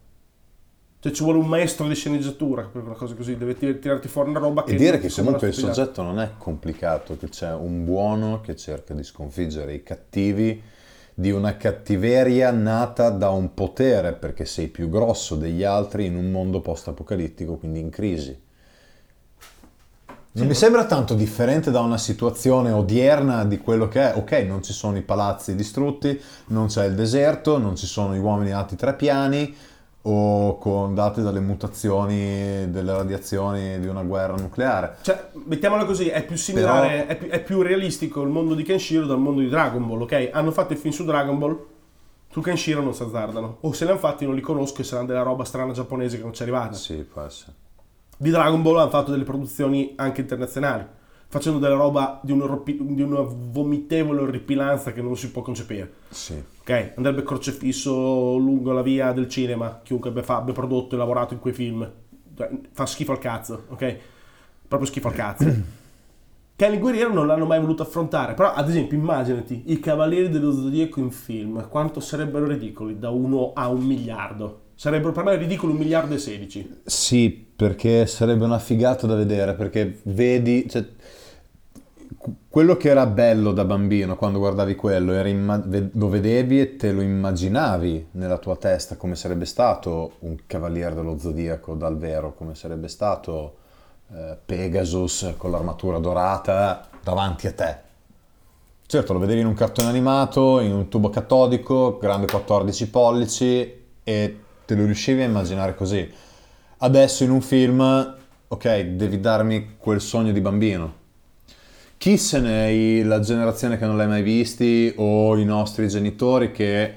Cioè 1.07 1.15
ci 1.15 1.23
vuole 1.23 1.39
un 1.39 1.47
maestro 1.47 1.87
di 1.87 1.95
sceneggiatura 1.95 2.63
per 2.63 2.83
una 2.83 2.95
cosa 2.95 3.15
così, 3.15 3.37
deve 3.37 3.57
tir- 3.57 3.79
tirarti 3.79 4.09
fuori 4.09 4.31
una 4.31 4.41
roba 4.41 4.65
che... 4.65 4.73
E 4.73 4.77
dire 4.77 4.99
che 4.99 5.07
ti 5.07 5.13
sembra 5.13 5.37
comunque 5.37 5.57
il 5.57 5.65
soggetto 5.67 6.03
non 6.03 6.19
è 6.19 6.33
complicato, 6.37 7.17
che 7.17 7.29
c'è 7.29 7.53
un 7.53 7.85
buono 7.85 8.41
che 8.41 8.57
cerca 8.57 8.93
di 8.93 9.05
sconfiggere 9.05 9.73
i 9.73 9.85
cattivi 9.85 10.61
di 11.15 11.31
una 11.31 11.57
cattiveria 11.57 12.51
nata 12.51 13.11
da 13.11 13.31
un 13.31 13.55
potere, 13.55 14.15
perché 14.15 14.47
sei 14.47 14.67
più 14.67 14.89
grosso 14.89 15.37
degli 15.37 15.63
altri 15.63 16.07
in 16.07 16.17
un 16.17 16.29
mondo 16.33 16.61
post-apocalittico, 16.61 17.55
quindi 17.55 17.79
in 17.79 17.91
crisi. 17.91 18.37
Non 20.33 20.49
mi 20.49 20.55
sembra 20.55 20.87
tanto 20.87 21.15
differente 21.15 21.71
da 21.71 21.83
una 21.83 21.99
situazione 21.99 22.73
odierna 22.73 23.45
di 23.45 23.59
quello 23.59 23.87
che 23.87 24.13
è. 24.13 24.17
Ok, 24.17 24.33
non 24.45 24.61
ci 24.65 24.73
sono 24.73 24.97
i 24.97 25.03
palazzi 25.03 25.55
distrutti, 25.55 26.21
non 26.47 26.67
c'è 26.67 26.85
il 26.85 26.97
deserto, 26.97 27.59
non 27.59 27.77
ci 27.77 27.87
sono 27.87 28.13
gli 28.13 28.19
uomini 28.19 28.51
alti 28.51 28.75
tre 28.75 28.95
piani 28.95 29.55
o 30.09 30.57
con, 30.59 30.95
dati 30.95 31.21
dalle 31.21 31.41
mutazioni 31.41 32.71
delle 32.71 32.93
radiazioni 32.93 33.81
di 33.81 33.87
una 33.89 34.03
guerra 34.03 34.35
nucleare. 34.37 34.97
Cioè, 35.03 35.31
mettiamola 35.45 35.85
così, 35.85 36.09
è 36.09 36.25
più 36.25 36.37
similare, 36.37 36.89
Però- 36.89 37.07
è, 37.09 37.17
più, 37.17 37.29
è 37.29 37.43
più 37.43 37.63
realistico 37.63 38.23
il 38.23 38.29
mondo 38.29 38.55
di 38.55 38.63
Kenshiro 38.63 39.05
dal 39.07 39.19
mondo 39.19 39.41
di 39.41 39.49
Dragon 39.49 39.85
Ball, 39.87 40.03
ok? 40.03 40.31
Hanno 40.33 40.53
fatto 40.53 40.73
il 40.75 40.79
film 40.79 40.95
su 40.95 41.05
Dragon 41.05 41.39
Ball, 41.39 41.59
su 42.31 42.41
Kenshiro 42.41 42.83
non 42.83 42.95
si 42.95 43.03
azzardano. 43.03 43.59
O 43.63 43.73
se 43.73 43.85
li 43.85 43.91
hanno 43.91 43.99
fatti 43.99 44.25
non 44.27 44.35
li 44.35 44.41
conosco 44.41 44.81
e 44.81 44.85
saranno 44.85 45.09
della 45.09 45.23
roba 45.23 45.45
strana 45.45 45.73
giapponese 45.73 46.17
che 46.19 46.23
non 46.23 46.33
ci 46.33 46.41
è 46.41 46.43
arrivata. 46.45 46.75
Sì, 46.75 46.95
può 46.97 47.23
essere. 47.23 47.53
di 48.17 48.31
Dragon 48.31 48.63
Ball 48.63 48.79
hanno 48.79 48.91
fatto 48.91 49.11
delle 49.11 49.25
produzioni 49.25 49.93
anche 49.97 50.21
internazionali, 50.21 50.85
facendo 51.29 51.59
della 51.59 51.75
roba 51.75 52.21
di, 52.23 52.33
di 52.35 53.03
una 53.03 53.21
vomitevole 53.21 54.21
orripilanza 54.21 54.93
che 54.93 55.03
non 55.03 55.17
si 55.17 55.31
può 55.31 55.43
concepire. 55.43 55.93
Sì. 56.09 56.43
Ok, 56.61 56.93
andrebbe 56.97 57.23
crocefisso 57.23 58.37
lungo 58.37 58.73
la 58.73 58.83
via 58.83 59.13
del 59.13 59.29
cinema, 59.29 59.81
chiunque 59.83 60.11
abbia, 60.11 60.25
abbia 60.27 60.55
prodotto 60.55 60.95
e 60.95 60.99
lavorato 60.99 61.35
in 61.35 61.41
quei 61.41 61.53
film. 61.53 61.89
Cioè, 62.37 62.51
Fa 62.73 62.87
schifo 62.87 63.13
al 63.13 63.19
cazzo, 63.19 63.65
ok? 63.69 63.97
Proprio 64.67 64.89
schifo 64.89 65.09
al 65.09 65.15
cazzo. 65.15 65.45
Kenny 66.57 66.79
Guerriero 66.79 67.13
non 67.13 67.27
l'hanno 67.27 67.45
mai 67.45 67.61
voluto 67.61 67.83
affrontare, 67.83 68.33
però 68.33 68.53
ad 68.55 68.69
esempio 68.69 68.97
immaginati 68.97 69.65
i 69.67 69.79
Cavalieri 69.79 70.31
dello 70.31 70.53
Zodiaco 70.53 71.01
in 71.01 71.11
film, 71.11 71.69
quanto 71.69 72.01
sarebbero 72.01 72.47
ridicoli 72.47 72.99
da 72.99 73.11
1 73.11 73.53
a 73.53 73.69
un 73.69 73.85
miliardo. 73.85 74.61
Sarebbero 74.79 75.11
per 75.11 75.25
me 75.25 75.37
ridicoli 75.37 75.73
un 75.73 75.79
miliardo 75.79 76.15
e 76.15 76.19
16. 76.19 76.81
Sì, 76.85 77.31
perché 77.31 78.07
sarebbe 78.07 78.45
una 78.45 78.59
figata 78.59 79.07
da 79.07 79.15
vedere, 79.15 79.55
perché 79.55 80.01
vedi, 80.03 80.69
cioè, 80.69 80.85
qu- 82.19 82.35
quello 82.47 82.77
che 82.77 82.91
era 82.91 83.07
bello 83.07 83.53
da 83.53 83.65
bambino 83.65 84.17
quando 84.17 84.39
guardavi 84.39 84.75
quello, 84.75 85.19
imma- 85.27 85.65
lo 85.93 86.09
vedevi 86.11 86.61
e 86.61 86.77
te 86.77 86.93
lo 86.93 87.01
immaginavi 87.01 88.09
nella 88.13 88.37
tua 88.37 88.57
testa 88.57 88.97
come 88.97 89.15
sarebbe 89.17 89.47
stato 89.47 90.17
un 90.21 90.37
cavaliere 90.47 90.95
dello 90.95 91.19
zodiaco 91.19 91.75
dal 91.75 91.97
vero, 91.97 92.35
come 92.35 92.55
sarebbe 92.55 92.89
stato 92.89 93.57
eh, 94.13 94.37
Pegasus 94.45 95.33
con 95.39 95.53
l'armatura 95.53 95.99
dorata 95.99 96.87
davanti 97.03 97.47
a 97.47 97.53
te. 97.53 97.77
Certo, 98.85 99.13
lo 99.15 99.19
vedevi 99.19 99.41
in 99.41 99.47
un 99.47 99.55
cartone 99.55 99.89
animato, 99.89 100.61
in 100.61 100.73
un 100.73 100.89
tubo 100.89 101.09
catodico, 101.09 101.97
grande 101.97 102.27
14 102.27 102.91
pollici 102.91 103.85
e 104.05 104.41
te 104.67 104.75
lo 104.75 104.85
riuscivi 104.85 105.23
a 105.23 105.25
immaginare 105.25 105.75
così. 105.75 106.13
Adesso 106.79 107.25
in 107.25 107.31
un 107.31 107.41
film, 107.41 108.15
ok, 108.49 108.81
devi 108.81 109.21
darmi 109.21 109.77
quel 109.79 110.01
sogno 110.01 110.33
di 110.33 110.41
bambino. 110.41 111.05
Chi 111.97 112.19
se 112.19 112.41
ne 112.41 112.69
è 112.69 113.03
la 113.05 113.21
generazione 113.21 113.79
che 113.79 113.87
non 113.87 113.97
l'hai 113.97 114.09
mai 114.09 114.23
visti 114.23 114.93
o 114.97 115.37
i 115.39 115.45
nostri 115.45 115.89
genitori 115.89 116.53
che 116.53 116.95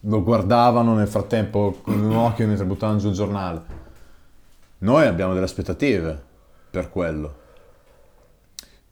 lo 0.00 0.22
guardavano 0.22 0.94
nel 0.94 1.08
frattempo 1.08 1.78
con 1.82 2.00
un 2.00 2.14
occhio 2.14 2.46
mentre 2.46 2.66
buttavano 2.66 2.98
giù 2.98 3.08
il 3.08 3.14
giornale? 3.14 3.62
Noi 4.78 5.06
abbiamo 5.06 5.32
delle 5.32 5.46
aspettative 5.46 6.22
per 6.70 6.90
quello. 6.90 7.42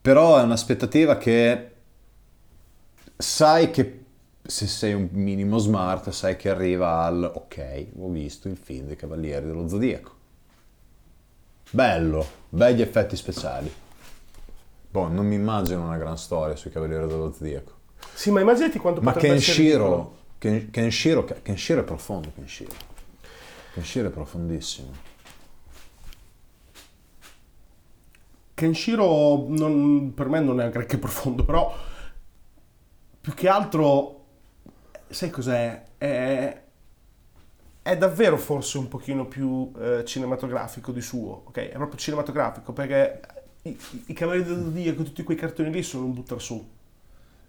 Però 0.01 0.37
è 0.39 0.43
un'aspettativa 0.43 1.17
che 1.17 1.71
sai 3.15 3.71
che 3.71 4.02
se 4.45 4.67
sei 4.67 4.93
un 4.93 5.07
minimo 5.11 5.57
smart, 5.57 6.09
sai 6.09 6.35
che 6.35 6.49
arriva 6.49 7.03
al 7.03 7.23
ok, 7.23 7.87
ho 7.97 8.09
visto 8.09 8.47
il 8.49 8.57
film 8.57 8.87
dei 8.87 8.95
Cavalieri 8.95 9.45
dello 9.45 9.67
Zodiaco. 9.67 10.11
Bello, 11.71 12.25
begli 12.49 12.81
effetti 12.81 13.15
speciali. 13.15 13.71
Boh, 14.89 15.07
non 15.07 15.25
mi 15.25 15.35
immagino 15.35 15.83
una 15.83 15.97
gran 15.97 16.17
storia 16.17 16.55
sui 16.55 16.69
Cavalieri 16.71 17.07
dello 17.07 17.31
Zodiaco. 17.33 17.71
Sì, 18.13 18.29
ma 18.31 18.41
immaginati 18.41 18.77
quanto 18.77 19.01
Ma 19.01 19.13
potrebbe 19.13 19.35
essere 19.35 19.57
ridicolo. 19.57 20.15
Kenshiro, 20.37 20.69
Ken- 20.69 20.69
Kenshiro, 20.69 21.41
Kenshiro 21.41 21.81
è 21.81 21.83
profondo, 21.83 22.31
Kenshiro. 22.35 22.71
Kenshiro 23.73 24.09
è 24.09 24.11
profondissimo. 24.11 24.91
Kenshiro 28.53 29.45
non- 29.47 30.13
per 30.13 30.27
me 30.29 30.39
non 30.41 30.61
è 30.61 30.69
granché 30.69 30.97
profondo, 30.99 31.43
però 31.43 31.75
più 33.19 33.33
che 33.33 33.47
altro, 33.47 34.22
sai 35.13 35.29
cos'è? 35.29 35.83
È, 35.97 36.61
è 37.81 37.97
davvero 37.97 38.37
forse 38.37 38.77
un 38.77 38.87
pochino 38.87 39.25
più 39.25 39.71
eh, 39.79 40.03
cinematografico 40.05 40.91
di 40.91 41.01
suo, 41.01 41.43
ok? 41.47 41.57
È 41.57 41.73
proprio 41.73 41.97
cinematografico 41.97 42.71
perché 42.71 43.19
i, 43.63 43.77
i 44.07 44.13
Cavalieri 44.13 44.47
del 44.47 44.63
Zodiaco, 44.63 45.03
tutti 45.03 45.23
quei 45.23 45.37
cartoni 45.37 45.71
lì 45.71 45.83
sono 45.83 46.05
un 46.05 46.13
buttar 46.13 46.41
su. 46.41 46.65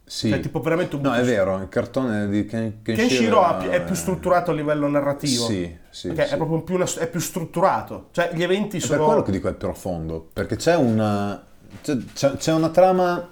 Sì. 0.07 0.29
Cioè, 0.29 0.40
tipo 0.40 0.61
veramente 0.61 0.96
un 0.96 1.03
No, 1.03 1.14
è 1.14 1.20
su. 1.20 1.24
vero, 1.24 1.57
il 1.62 1.68
cartone 1.70 2.29
di 2.29 2.44
Ken- 2.44 2.83
Kenshiro, 2.83 3.40
Kenshiro 3.40 3.70
è 3.70 3.83
più 3.83 3.94
strutturato 3.94 4.50
a 4.50 4.55
livello 4.55 4.87
narrativo. 4.87 5.46
Sì, 5.46 5.74
sì, 5.88 6.09
Ok, 6.09 6.27
sì. 6.27 6.35
È 6.35 6.37
proprio 6.37 6.61
più, 6.62 6.74
una- 6.74 6.85
è 6.98 7.09
più 7.09 7.20
strutturato. 7.20 8.09
Cioè, 8.11 8.31
gli 8.35 8.42
eventi 8.42 8.77
È 8.77 8.81
sono... 8.81 8.96
per 8.98 9.07
quello 9.07 9.22
che 9.22 9.31
dico 9.33 9.48
è 9.48 9.55
profondo, 9.55 10.29
perché 10.31 10.57
c'è 10.57 10.77
una, 10.77 11.42
c'è- 11.81 12.37
c'è 12.37 12.53
una 12.53 12.68
trama 12.68 13.31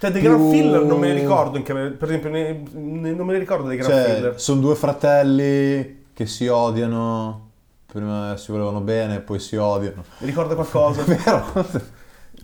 Cioè, 0.00 0.10
dei 0.10 0.22
più- 0.22 0.30
Grand 0.30 0.50
Filler 0.50 0.82
non 0.82 0.98
me 0.98 1.12
ne 1.12 1.20
ricordo, 1.20 1.58
in 1.58 1.62
che- 1.62 1.72
per 1.74 2.08
esempio, 2.08 2.30
ne- 2.30 2.62
ne- 2.72 3.12
non 3.12 3.26
me 3.26 3.34
ne 3.34 3.38
ricordo 3.38 3.68
dei 3.68 3.76
Grand 3.76 3.92
Cioè, 3.92 4.14
Filler. 4.14 4.40
sono 4.40 4.60
due 4.62 4.74
fratelli 4.74 6.04
che 6.14 6.26
si 6.26 6.46
odiano, 6.46 7.50
prima 7.86 8.34
si 8.38 8.50
volevano 8.50 8.80
bene, 8.80 9.20
poi 9.20 9.38
si 9.38 9.56
odiano. 9.56 10.02
Mi 10.18 10.26
ricorda 10.26 10.54
qualcosa? 10.54 11.02
Vero? 11.06 11.88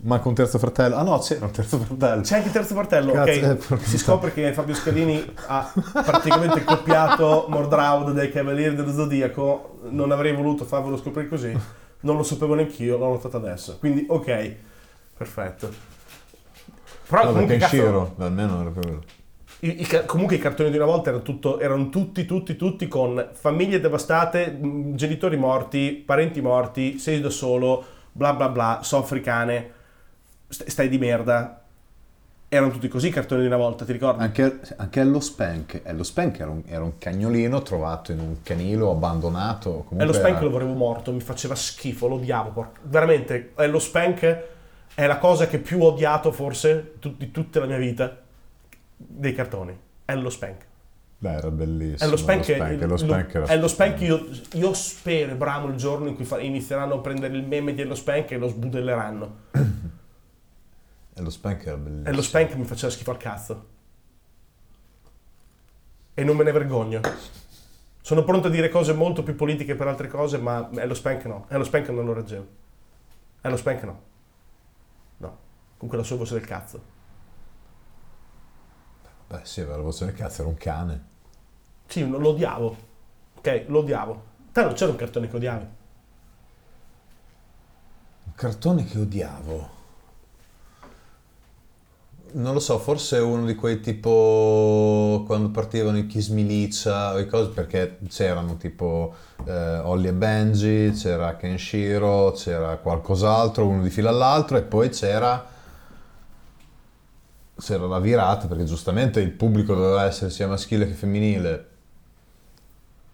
Manca 0.03 0.27
un 0.27 0.35
terzo 0.35 0.59
fratello. 0.59 0.95
Ah 0.97 1.01
no, 1.01 1.17
c'era 1.17 1.45
un 1.45 1.51
terzo 1.51 1.79
fratello. 1.79 2.21
C'è 2.21 2.35
anche 2.35 2.47
il 2.47 2.53
terzo 2.53 2.75
fratello, 2.75 3.11
Cazzo, 3.13 3.31
ok? 3.31 3.71
eh, 3.71 3.77
Si 3.85 3.97
scopre 3.97 4.31
che 4.31 4.53
Fabio 4.53 4.75
Scalini 4.75 5.25
ha 5.47 5.73
praticamente 5.91 6.63
copiato 6.63 7.47
Mordraud 7.49 8.11
dai 8.11 8.31
Cavalieri 8.31 8.75
dello 8.75 8.91
Zodiaco. 8.93 9.79
Non 9.89 10.11
avrei 10.11 10.33
voluto 10.35 10.63
farvelo 10.65 10.97
scoprire 10.97 11.27
così. 11.27 11.57
Non 12.01 12.15
lo 12.15 12.21
sapevo 12.21 12.53
neanch'io, 12.53 12.95
l'ho 12.99 13.07
notato 13.07 13.37
adesso. 13.37 13.77
Quindi, 13.79 14.05
ok, 14.07 14.55
perfetto. 15.17 15.95
Però 17.07 17.23
No, 17.23 17.31
comunque, 17.31 17.57
perché 17.57 17.77
cazzo, 17.77 18.15
almeno 18.17 18.61
era 18.61 18.69
quello. 18.69 19.03
i- 19.61 19.81
i 19.81 19.87
comunque 20.05 20.35
i 20.35 20.39
cartoni 20.39 20.69
di 20.69 20.75
una 20.77 20.85
volta 20.85 21.09
erano, 21.09 21.23
tutto- 21.23 21.59
erano 21.59 21.89
tutti, 21.89 22.25
tutti, 22.25 22.55
tutti 22.55 22.87
con 22.87 23.29
famiglie 23.33 23.79
devastate, 23.79 24.57
genitori 24.93 25.37
morti, 25.37 26.03
parenti 26.05 26.41
morti, 26.41 26.99
sei 26.99 27.21
da 27.21 27.29
solo, 27.29 27.83
bla 28.11 28.33
bla 28.33 28.49
bla, 28.49 28.79
soffri 28.83 29.21
cane, 29.21 29.71
st- 30.47 30.67
stai 30.67 30.89
di 30.89 30.97
merda. 30.97 31.61
Erano 32.49 32.71
tutti 32.71 32.87
così 32.87 33.07
i 33.07 33.11
cartoni 33.11 33.41
di 33.41 33.47
una 33.47 33.57
volta, 33.57 33.83
ti 33.83 33.91
ricordi? 33.91 34.23
Anche, 34.23 34.59
anche 34.77 34.99
Ello 35.01 35.19
Spank. 35.19 35.81
Ello 35.83 36.03
Spank 36.03 36.39
era 36.39 36.49
un, 36.49 36.61
era 36.65 36.81
un 36.81 36.97
cagnolino 36.97 37.61
trovato 37.61 38.13
in 38.13 38.19
un 38.19 38.35
canilo 38.41 38.89
abbandonato. 38.91 39.69
Comunque 39.87 40.03
E 40.03 40.05
lo 40.05 40.13
Spank 40.13 40.35
era- 40.35 40.43
lo 40.45 40.49
volevo 40.51 40.73
morto, 40.73 41.11
mi 41.11 41.19
faceva 41.19 41.55
schifo, 41.55 42.07
lo 42.07 42.15
odiavo. 42.15 42.51
porca- 42.51 42.79
Veramente, 42.83 43.51
eh, 43.57 43.67
lo 43.67 43.79
Spank 43.79 44.43
è 44.93 45.05
la 45.05 45.17
cosa 45.17 45.47
che 45.47 45.59
più 45.59 45.81
ho 45.81 45.87
odiato 45.91 46.31
forse 46.31 46.93
tu- 46.99 47.15
di 47.15 47.31
tutta 47.31 47.59
la 47.59 47.65
mia 47.65 47.77
vita 47.77 48.21
dei 48.95 49.33
cartoni. 49.33 49.77
È 50.05 50.15
lo 50.15 50.29
Spank. 50.29 50.65
Beh, 51.19 51.33
era 51.33 51.49
bellissimo. 51.49 52.07
È 52.07 52.11
lo 52.11 52.17
Spank, 52.17 52.43
Spank, 52.43 52.81
Ello 52.81 52.97
Spank 52.97 53.33
era 53.33 53.45
è 53.47 53.57
lo 53.57 53.67
Spank 53.67 54.01
io, 54.01 54.27
io 54.53 54.73
spero 54.73 55.31
e 55.31 55.35
bramo 55.35 55.67
il 55.67 55.75
giorno 55.75 56.07
in 56.07 56.15
cui 56.15 56.25
fa- 56.25 56.39
inizieranno 56.39 56.95
a 56.95 56.99
prendere 56.99 57.35
il 57.35 57.43
meme 57.43 57.73
dello 57.73 57.95
Spank 57.95 58.31
e 58.31 58.37
lo 58.37 58.47
sbudelleranno. 58.47 59.35
Ello 61.15 61.29
Spank 61.31 61.65
era 61.65 61.77
bellissimo. 61.77 62.07
E 62.07 62.13
lo 62.13 62.21
Spank 62.21 62.53
mi 62.53 62.65
faceva 62.65 62.91
schifo 62.91 63.09
al 63.09 63.17
cazzo. 63.17 63.65
E 66.13 66.23
non 66.23 66.35
me 66.35 66.43
ne 66.43 66.51
vergogno. 66.51 67.01
Sono 68.01 68.23
pronto 68.23 68.47
a 68.47 68.49
dire 68.51 68.69
cose 68.69 68.93
molto 68.93 69.23
più 69.23 69.35
politiche 69.35 69.75
per 69.75 69.87
altre 69.87 70.07
cose, 70.07 70.37
ma 70.37 70.69
è 70.69 70.85
lo 70.85 70.93
Spank 70.93 71.25
no. 71.25 71.45
È 71.47 71.57
lo 71.57 71.63
Spank 71.63 71.89
non 71.89 72.05
lo 72.05 72.13
reggevo. 72.13 72.47
È 73.41 73.49
lo 73.49 73.57
Spank 73.57 73.83
no. 73.83 74.01
Con 75.77 75.87
quella 75.87 76.03
sua 76.03 76.17
voce 76.17 76.33
del 76.33 76.45
cazzo. 76.45 76.95
Beh, 79.27 79.41
sì, 79.43 79.61
aveva 79.61 79.77
la 79.77 79.83
voce 79.83 80.05
del 80.05 80.15
cazzo, 80.15 80.41
era 80.41 80.49
un 80.49 80.57
cane. 80.57 81.05
Sì, 81.87 82.07
lo 82.07 82.29
odiavo. 82.29 82.77
Ok, 83.37 83.65
lo 83.67 83.79
odiavo. 83.79 84.23
Te 84.51 84.63
non 84.63 84.73
c'era 84.73 84.91
un 84.91 84.97
cartone 84.97 85.29
che 85.29 85.35
odiavi. 85.35 85.65
Un 88.23 88.33
cartone 88.35 88.85
che 88.85 88.99
odiavo. 88.99 89.75
Non 92.29 92.53
lo 92.53 92.59
so, 92.59 92.77
forse 92.77 93.19
uno 93.19 93.45
di 93.45 93.55
quei 93.55 93.79
tipo 93.79 95.23
quando 95.25 95.49
partivano 95.49 95.97
i 95.97 96.07
Kiss 96.07 96.27
Milicia 96.29 97.13
o 97.13 97.19
i 97.19 97.27
cose, 97.27 97.51
perché 97.51 97.99
c'erano 98.09 98.57
tipo 98.57 99.15
eh, 99.45 99.77
Holly 99.79 100.09
e 100.09 100.13
Benji, 100.13 100.91
c'era 100.91 101.37
Kenshiro, 101.37 102.31
c'era 102.31 102.77
qualcos'altro, 102.77 103.65
uno 103.65 103.81
di 103.81 103.89
fila 103.89 104.09
all'altro 104.09 104.57
e 104.57 104.63
poi 104.63 104.89
c'era 104.89 105.55
c'era 107.59 107.85
la 107.85 107.99
virata 107.99 108.47
perché 108.47 108.63
giustamente 108.63 109.19
il 109.19 109.31
pubblico 109.31 109.73
doveva 109.73 110.05
essere 110.05 110.29
sia 110.29 110.47
maschile 110.47 110.87
che 110.87 110.93
femminile. 110.93 111.67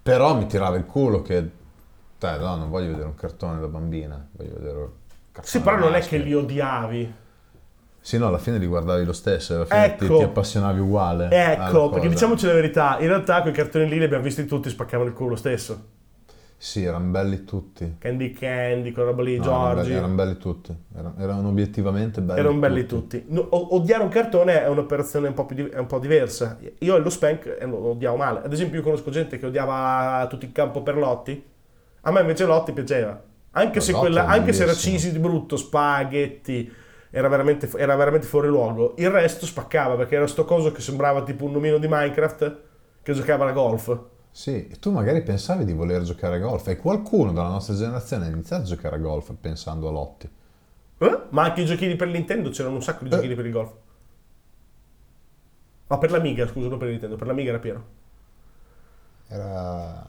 Però 0.04 0.36
mi 0.36 0.46
tirava 0.48 0.76
il 0.76 0.86
culo 0.86 1.22
che 1.22 1.50
dai, 2.18 2.40
no, 2.40 2.56
non 2.56 2.70
voglio 2.70 2.92
vedere 2.92 3.08
un 3.08 3.16
cartone 3.16 3.60
da 3.60 3.68
bambina, 3.68 4.28
voglio 4.32 4.54
vedere 4.56 4.78
un 4.78 4.90
cartone 5.32 5.48
Sì, 5.48 5.60
però 5.62 5.78
non 5.78 5.96
è 5.96 6.02
che 6.02 6.18
li 6.18 6.34
odiavi. 6.34 7.14
Sì, 8.00 8.18
no, 8.18 8.28
alla 8.28 8.38
fine 8.38 8.58
li 8.58 8.66
guardavi 8.66 9.06
lo 9.06 9.14
stesso, 9.14 9.56
alla 9.56 9.66
fine 9.66 9.96
ti, 9.96 10.06
Ecco. 10.06 10.18
ti 10.18 10.24
appassionavi 10.24 10.80
uguale. 10.80 11.30
Ecco, 11.30 11.90
perché 11.90 12.10
diciamoci 12.10 12.46
la 12.46 12.54
verità, 12.54 12.98
in 13.00 13.08
realtà 13.08 13.42
quei 13.42 13.54
cartoni 13.54 13.88
lì 13.88 13.98
li 13.98 14.04
abbiamo 14.04 14.24
visti 14.24 14.46
tutti, 14.46 14.70
spaccavano 14.70 15.10
il 15.10 15.16
culo 15.16 15.36
stesso. 15.36 15.92
Sì, 16.64 16.86
erano 16.86 17.10
belli 17.10 17.44
tutti. 17.44 17.98
Candy 18.00 18.32
Candy, 18.32 18.94
quella 18.94 19.10
roba 19.10 19.22
lì, 19.22 19.36
No, 19.36 19.44
erano, 19.44 19.64
Giorgi. 19.66 19.82
belli, 19.82 19.98
erano 19.98 20.14
belli 20.14 20.38
tutti. 20.38 20.78
Erano, 20.96 21.16
erano 21.20 21.48
obiettivamente 21.50 22.22
belli 22.22 22.40
Erano 22.40 22.58
belli 22.58 22.86
tutti. 22.86 23.26
No, 23.28 23.46
odiare 23.76 24.02
un 24.02 24.08
cartone 24.08 24.64
è 24.64 24.70
un'operazione 24.70 25.28
un 25.28 25.34
po', 25.34 25.46
più 25.46 25.70
un 25.76 25.86
po' 25.86 26.00
diversa. 26.00 26.58
Io 26.80 26.98
lo 27.00 27.10
Spank 27.10 27.58
eh, 27.60 27.66
lo 27.66 27.90
odiavo 27.90 28.16
male. 28.16 28.44
Ad 28.46 28.54
esempio, 28.54 28.78
io 28.78 28.84
conosco 28.84 29.12
gente 29.12 29.38
che 29.38 29.46
odiava 29.46 30.26
tutto 30.30 30.46
il 30.46 30.54
campo 30.54 30.82
per 30.82 30.96
Lotti. 30.96 31.44
A 32.00 32.12
me 32.12 32.22
invece 32.22 32.46
Lotti 32.46 32.72
piaceva. 32.72 33.22
Anche, 33.52 33.82
se, 33.82 33.92
quella, 33.92 34.26
anche 34.28 34.54
se 34.54 34.64
era 34.64 34.72
cheesy 34.72 35.12
di 35.12 35.20
brutto, 35.20 35.58
spaghetti, 35.58 36.72
era 37.10 37.28
veramente, 37.28 37.70
era 37.76 37.94
veramente 37.98 38.26
fuori 38.26 38.48
luogo. 38.48 38.94
Il 39.00 39.10
resto 39.10 39.46
spaccava 39.46 39.96
perché 39.96 40.16
era 40.16 40.28
sto 40.28 40.46
coso 40.46 40.72
che 40.72 40.80
sembrava 40.80 41.24
tipo 41.24 41.44
un 41.44 41.52
nomino 41.52 41.78
di 41.78 41.88
Minecraft 41.90 42.60
che 43.02 43.12
giocava 43.12 43.50
a 43.50 43.52
golf. 43.52 44.12
Sì, 44.36 44.68
e 44.68 44.80
tu 44.80 44.90
magari 44.92 45.22
pensavi 45.22 45.64
di 45.64 45.74
voler 45.74 46.02
giocare 46.02 46.38
a 46.38 46.40
golf 46.40 46.68
e 46.68 46.78
qualcuno 46.78 47.32
della 47.32 47.50
nostra 47.50 47.76
generazione 47.76 48.26
ha 48.26 48.30
iniziato 48.30 48.64
a 48.64 48.66
giocare 48.66 48.96
a 48.96 49.00
golf 49.00 49.32
pensando 49.40 49.88
a 49.88 49.92
lotti. 49.92 50.28
Eh? 50.98 51.20
Ma 51.30 51.44
anche 51.44 51.62
i 51.62 51.66
giochini 51.66 51.96
per 51.96 52.08
Nintendo 52.08 52.50
c'erano 52.50 52.74
un 52.76 52.82
sacco 52.82 53.04
di 53.04 53.12
Eh. 53.12 53.14
giochini 53.16 53.36
per 53.36 53.46
il 53.46 53.52
golf. 53.52 53.72
Ma 55.88 55.98
per 56.00 56.10
l'Amiga, 56.10 56.48
scusa, 56.48 56.68
non 56.68 56.80
per 56.80 56.88
Nintendo, 56.90 57.16
per 57.16 57.28
l'Amiga 57.28 57.50
era 57.50 57.60
pieno. 57.60 57.84
Era... 59.28 60.04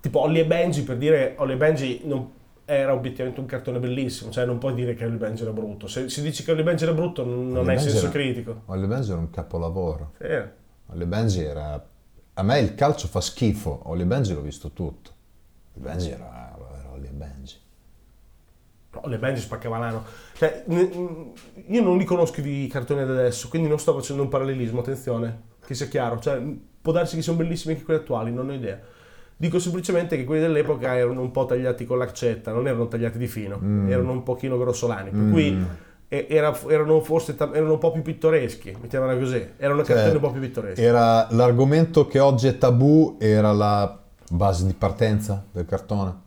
Tipo 0.00 0.20
Holly 0.20 0.38
e 0.40 0.46
Benji, 0.46 0.82
per 0.84 0.96
dire, 0.98 1.34
Holly 1.38 1.54
e 1.54 1.56
Benji 1.56 2.00
non- 2.04 2.30
era 2.64 2.92
obiettivamente 2.92 3.40
un 3.40 3.46
cartone 3.46 3.78
bellissimo, 3.80 4.30
cioè 4.30 4.44
non 4.44 4.58
puoi 4.58 4.74
dire 4.74 4.94
che 4.94 5.04
Holly 5.04 5.14
e 5.14 5.18
Benji 5.18 5.42
era 5.42 5.52
brutto. 5.52 5.88
Se 5.88 6.08
si 6.08 6.22
dice 6.22 6.44
che 6.44 6.52
Holly 6.52 6.60
e 6.60 6.64
Benji 6.64 6.84
era 6.84 6.92
brutto 6.92 7.24
non, 7.24 7.48
non 7.48 7.56
Holly 7.58 7.66
e 7.66 7.70
hai 7.70 7.76
Benji 7.76 7.90
senso 7.90 8.04
era- 8.04 8.12
critico. 8.12 8.62
Holly 8.66 8.86
Benji 8.86 9.10
era 9.10 9.18
un 9.20 9.30
capolavoro. 9.30 10.12
Sì. 10.18 10.42
Holly 10.92 11.04
Benji 11.04 11.42
era... 11.42 11.84
A 12.38 12.42
me 12.42 12.58
il 12.58 12.74
calcio 12.74 13.08
fa 13.08 13.22
schifo, 13.22 13.80
Holly 13.84 14.04
Benji 14.04 14.34
l'ho 14.34 14.42
visto 14.42 14.70
tutto. 14.72 15.10
Holly 15.74 15.84
Benji 15.84 16.10
era, 16.10 16.54
era 16.78 16.90
Holly 16.92 17.08
Benji. 17.10 17.56
Holly 18.92 19.14
e 19.14 19.18
Benji 19.18 19.40
spaccava 19.40 19.78
l'ano. 19.78 20.04
Cioè, 20.34 20.64
io 20.66 21.82
non 21.82 21.96
li 21.96 22.04
conosco 22.04 22.42
i 22.42 22.68
cartoni 22.70 23.04
di 23.04 23.10
adesso, 23.10 23.48
quindi 23.48 23.68
non 23.68 23.78
sto 23.78 23.94
facendo 23.94 24.22
un 24.22 24.28
parallelismo, 24.28 24.80
attenzione, 24.80 25.42
che 25.64 25.74
sia 25.74 25.86
chiaro. 25.86 26.18
Cioè, 26.18 26.42
può 26.82 26.92
darsi 26.92 27.16
che 27.16 27.22
siano 27.22 27.38
bellissimi 27.38 27.72
anche 27.72 27.84
quelli 27.84 28.00
attuali, 28.00 28.30
non 28.32 28.50
ho 28.50 28.52
idea. 28.52 28.80
Dico 29.38 29.58
semplicemente 29.58 30.16
che 30.16 30.24
quelli 30.24 30.42
dell'epoca 30.42 30.96
erano 30.96 31.20
un 31.20 31.30
po' 31.30 31.46
tagliati 31.46 31.84
con 31.84 31.98
l'accetta, 31.98 32.52
non 32.52 32.66
erano 32.66 32.86
tagliati 32.88 33.18
di 33.18 33.26
fino, 33.26 33.58
erano 33.86 34.12
un 34.12 34.22
pochino 34.22 34.58
grossolani. 34.58 35.10
Per 35.10 35.30
cui 35.30 35.48
e- 35.48 35.64
era- 36.08 36.56
erano 36.68 37.00
forse 37.00 37.34
erano 37.38 37.72
un 37.72 37.78
po' 37.78 37.90
più 37.92 38.02
pittoreschi, 38.02 38.76
mettiamola 38.80 39.16
così. 39.16 39.52
Erano 39.56 39.84
Cioè, 39.84 39.94
cartoni 39.94 40.14
un 40.16 40.20
po' 40.20 40.30
più 40.30 40.40
pittoreschi. 40.40 40.82
Era 40.82 41.26
l'argomento 41.30 42.06
che 42.06 42.18
oggi 42.20 42.46
è 42.48 42.58
tabù, 42.58 43.16
era 43.18 43.52
la 43.52 43.98
base 44.30 44.66
di 44.66 44.72
partenza 44.74 45.44
del 45.50 45.66
cartone. 45.66 46.24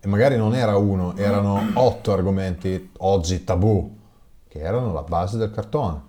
E 0.00 0.06
magari 0.06 0.36
non 0.36 0.54
era 0.54 0.76
uno, 0.76 1.16
erano 1.16 1.60
otto 1.74 2.12
argomenti 2.12 2.90
oggi 2.98 3.42
tabù, 3.42 3.96
che 4.46 4.60
erano 4.60 4.92
la 4.92 5.02
base 5.02 5.36
del 5.36 5.50
cartone. 5.50 6.02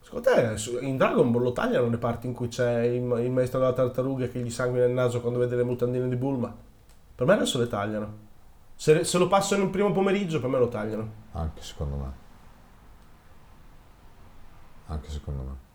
Secondo 0.00 0.30
te 0.30 0.56
su- 0.58 0.78
in 0.80 0.96
Dragon 0.96 1.32
Ball 1.32 1.42
lo 1.42 1.52
tagliano 1.52 1.88
le 1.88 1.96
parti 1.96 2.26
in 2.28 2.34
cui 2.34 2.46
c'è 2.48 2.82
il, 2.82 3.02
il 3.24 3.30
maestro 3.30 3.58
della 3.58 3.72
tartaruga 3.72 4.28
che 4.28 4.38
gli 4.40 4.50
sanguina 4.50 4.84
il 4.84 4.92
naso 4.92 5.20
quando 5.20 5.38
vede 5.40 5.56
le 5.56 5.64
mutandine 5.64 6.08
di 6.08 6.16
Bulma? 6.16 6.54
Per 7.14 7.26
me 7.26 7.32
adesso 7.32 7.58
le 7.58 7.66
tagliano. 7.66 8.12
Se, 8.76 9.04
se 9.04 9.18
lo 9.18 9.26
passano 9.26 9.62
in 9.64 9.70
primo 9.70 9.90
pomeriggio, 9.90 10.38
per 10.40 10.48
me 10.50 10.58
lo 10.58 10.68
tagliano. 10.68 11.08
Anche 11.32 11.62
secondo 11.62 11.96
me. 11.96 12.20
Anche 14.92 15.10
secondo 15.10 15.42
me. 15.42 15.70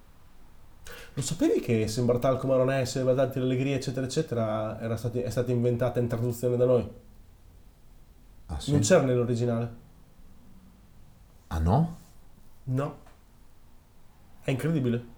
Lo 1.13 1.21
sapevi 1.21 1.59
che 1.59 1.87
Sembra 1.87 2.19
tal 2.19 2.37
come 2.37 2.55
non 2.55 2.71
è, 2.71 2.85
se 2.85 3.01
va 3.01 3.13
darti 3.13 3.39
l'allegria, 3.39 3.75
eccetera, 3.75 4.05
eccetera, 4.05 4.79
era 4.79 4.95
stati- 4.95 5.21
è 5.21 5.29
stata 5.29 5.51
inventata 5.51 5.99
in 5.99 6.07
traduzione 6.07 6.55
da 6.55 6.65
noi? 6.65 6.89
Ah 8.47 8.59
sì? 8.59 8.71
Non 8.71 8.81
c'era 8.81 9.01
nell'originale? 9.01 9.85
Ah 11.47 11.59
no? 11.59 11.97
No. 12.65 12.97
È 14.41 14.51
incredibile. 14.51 15.15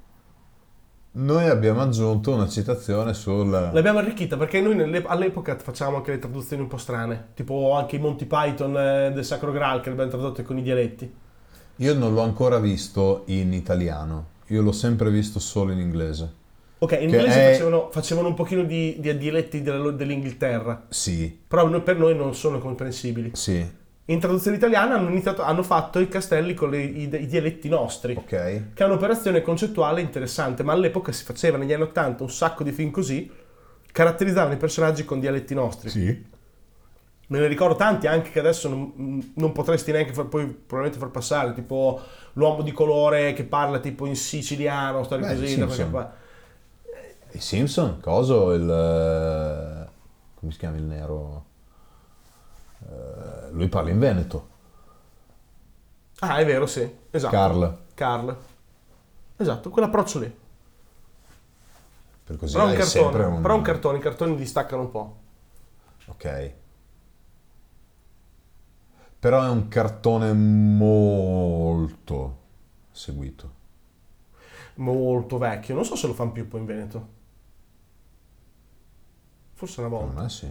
Noi 1.12 1.48
abbiamo 1.48 1.82
aggiunto 1.82 2.32
una 2.32 2.48
citazione 2.48 3.14
sul... 3.14 3.50
L'abbiamo 3.50 4.00
arricchita 4.00 4.38
perché 4.38 4.62
noi 4.62 5.04
all'epoca 5.06 5.58
facciamo 5.58 5.98
anche 5.98 6.12
le 6.12 6.20
traduzioni 6.20 6.62
un 6.62 6.70
po' 6.70 6.78
strane, 6.78 7.30
tipo 7.34 7.74
anche 7.74 7.98
i 7.98 8.00
Monty 8.00 8.26
Python 8.26 8.78
eh, 8.78 9.12
del 9.12 9.26
Sacro 9.26 9.52
Graal 9.52 9.82
che 9.82 9.90
abbiamo 9.90 10.10
tradotto 10.10 10.42
con 10.44 10.58
i 10.58 10.62
dialetti. 10.62 11.14
Io 11.82 11.94
non 11.94 12.14
l'ho 12.14 12.22
ancora 12.22 12.60
visto 12.60 13.24
in 13.28 13.54
italiano, 13.54 14.26
io 14.48 14.62
l'ho 14.62 14.74
sempre 14.74 15.10
visto 15.10 15.40
solo 15.40 15.72
in 15.72 15.80
inglese. 15.80 16.34
Ok, 16.80 16.92
in 16.94 17.04
inglese 17.10 17.42
è- 17.42 17.52
facevano, 17.54 17.90
facevano 17.92 18.28
un 18.28 18.34
pochino 18.34 18.64
di, 18.64 18.98
di 19.00 19.18
dialetti 19.18 19.62
della- 19.62 19.92
dell'Inghilterra, 19.92 20.86
Sì, 20.90 21.40
però 21.48 21.70
per 21.82 21.98
noi 21.98 22.16
non 22.16 22.36
sono 22.36 22.60
comprensibili. 22.60 23.32
sì. 23.34 23.78
In 24.10 24.20
traduzione 24.20 24.58
italiana 24.58 24.96
hanno, 24.96 25.08
iniziato, 25.10 25.44
hanno 25.44 25.62
fatto 25.62 26.00
i 26.00 26.08
castelli 26.08 26.56
con 26.56 26.72
le, 26.72 26.82
i, 26.82 27.04
i, 27.04 27.28
dialetti 27.28 27.70
nostri, 27.70 28.16
Ok. 28.18 28.26
che 28.28 28.64
è 28.76 28.84
un'operazione 28.84 29.42
concettuale 29.44 30.02
interessante, 30.02 30.64
ma 30.64 30.74
all'epoca 30.74 31.12
si 31.12 31.24
faceva 31.24 31.58
negli 31.58 31.72
anni 31.74 31.84
80 31.84 32.24
un 32.24 32.30
sacco 32.32 32.64
di 32.64 32.72
film 32.72 32.90
così, 32.90 33.30
caratterizzavano 33.92 34.56
i 34.56 34.58
personaggi 34.58 35.06
con 35.06 35.20
dialetti 35.20 35.54
nostri. 35.54 35.90
Sì. 35.92 36.26
Me 37.30 37.38
ne 37.38 37.48
ricordo 37.48 37.76
tanti 37.76 38.08
anche 38.08 38.32
che 38.32 38.40
adesso 38.40 38.70
non, 38.70 39.32
non 39.36 39.52
potresti 39.52 39.92
neanche 39.92 40.14
far, 40.14 40.26
poi 40.26 40.48
probabilmente 40.48 40.98
far 40.98 41.10
passare, 41.10 41.54
tipo 41.54 42.02
l'uomo 42.34 42.64
di 42.64 42.72
colore 42.72 43.34
che 43.34 43.44
parla 43.44 43.80
tipo 43.80 44.08
in 44.08 44.16
siciliano, 44.16 45.04
storie 45.04 45.28
Beh, 45.28 45.40
così. 45.40 45.56
qualche 45.56 45.76
sì. 45.76 45.84
parte. 45.86 46.18
I 47.32 47.40
Simpson, 47.40 48.00
coso, 48.00 48.54
il... 48.54 48.68
eh, 48.68 49.90
come 50.40 50.52
si 50.52 50.58
chiama 50.58 50.78
il 50.78 50.84
nero? 50.84 51.46
Eh, 52.90 53.52
lui 53.52 53.68
parla 53.68 53.92
in 53.92 54.00
Veneto. 54.00 54.48
Ah, 56.22 56.38
è 56.38 56.46
vero, 56.46 56.66
sì, 56.66 56.92
esatto. 57.12 57.36
Carl. 57.36 57.78
Carl. 57.94 58.38
Esatto, 59.38 59.70
quell'approccio 59.70 60.20
lì. 60.20 60.38
Per 62.24 62.38
così 62.38 62.54
Però 62.54 62.68
un, 62.68 62.74
cartone, 62.74 63.24
un... 63.24 63.42
però 63.42 63.56
un 63.56 63.62
cartone, 63.62 63.98
i 64.00 64.02
cartoni 64.02 64.36
distaccano 64.36 64.82
un 64.82 64.90
po'. 64.90 65.16
Ok. 66.08 66.54
Però 69.20 69.44
è 69.44 69.50
un 69.50 69.68
cartone 69.68 70.32
molto 70.34 72.38
seguito. 72.92 73.58
Molto 74.76 75.38
vecchio, 75.38 75.76
non 75.76 75.84
so 75.84 75.96
se 75.98 76.08
lo 76.08 76.14
fanno 76.14 76.32
più 76.32 76.48
poi 76.48 76.62
in 76.62 76.66
Veneto. 76.66 77.08
Forse 79.54 79.82
una 79.82 79.90
volta. 79.90 80.22
me 80.22 80.30
sì. 80.30 80.48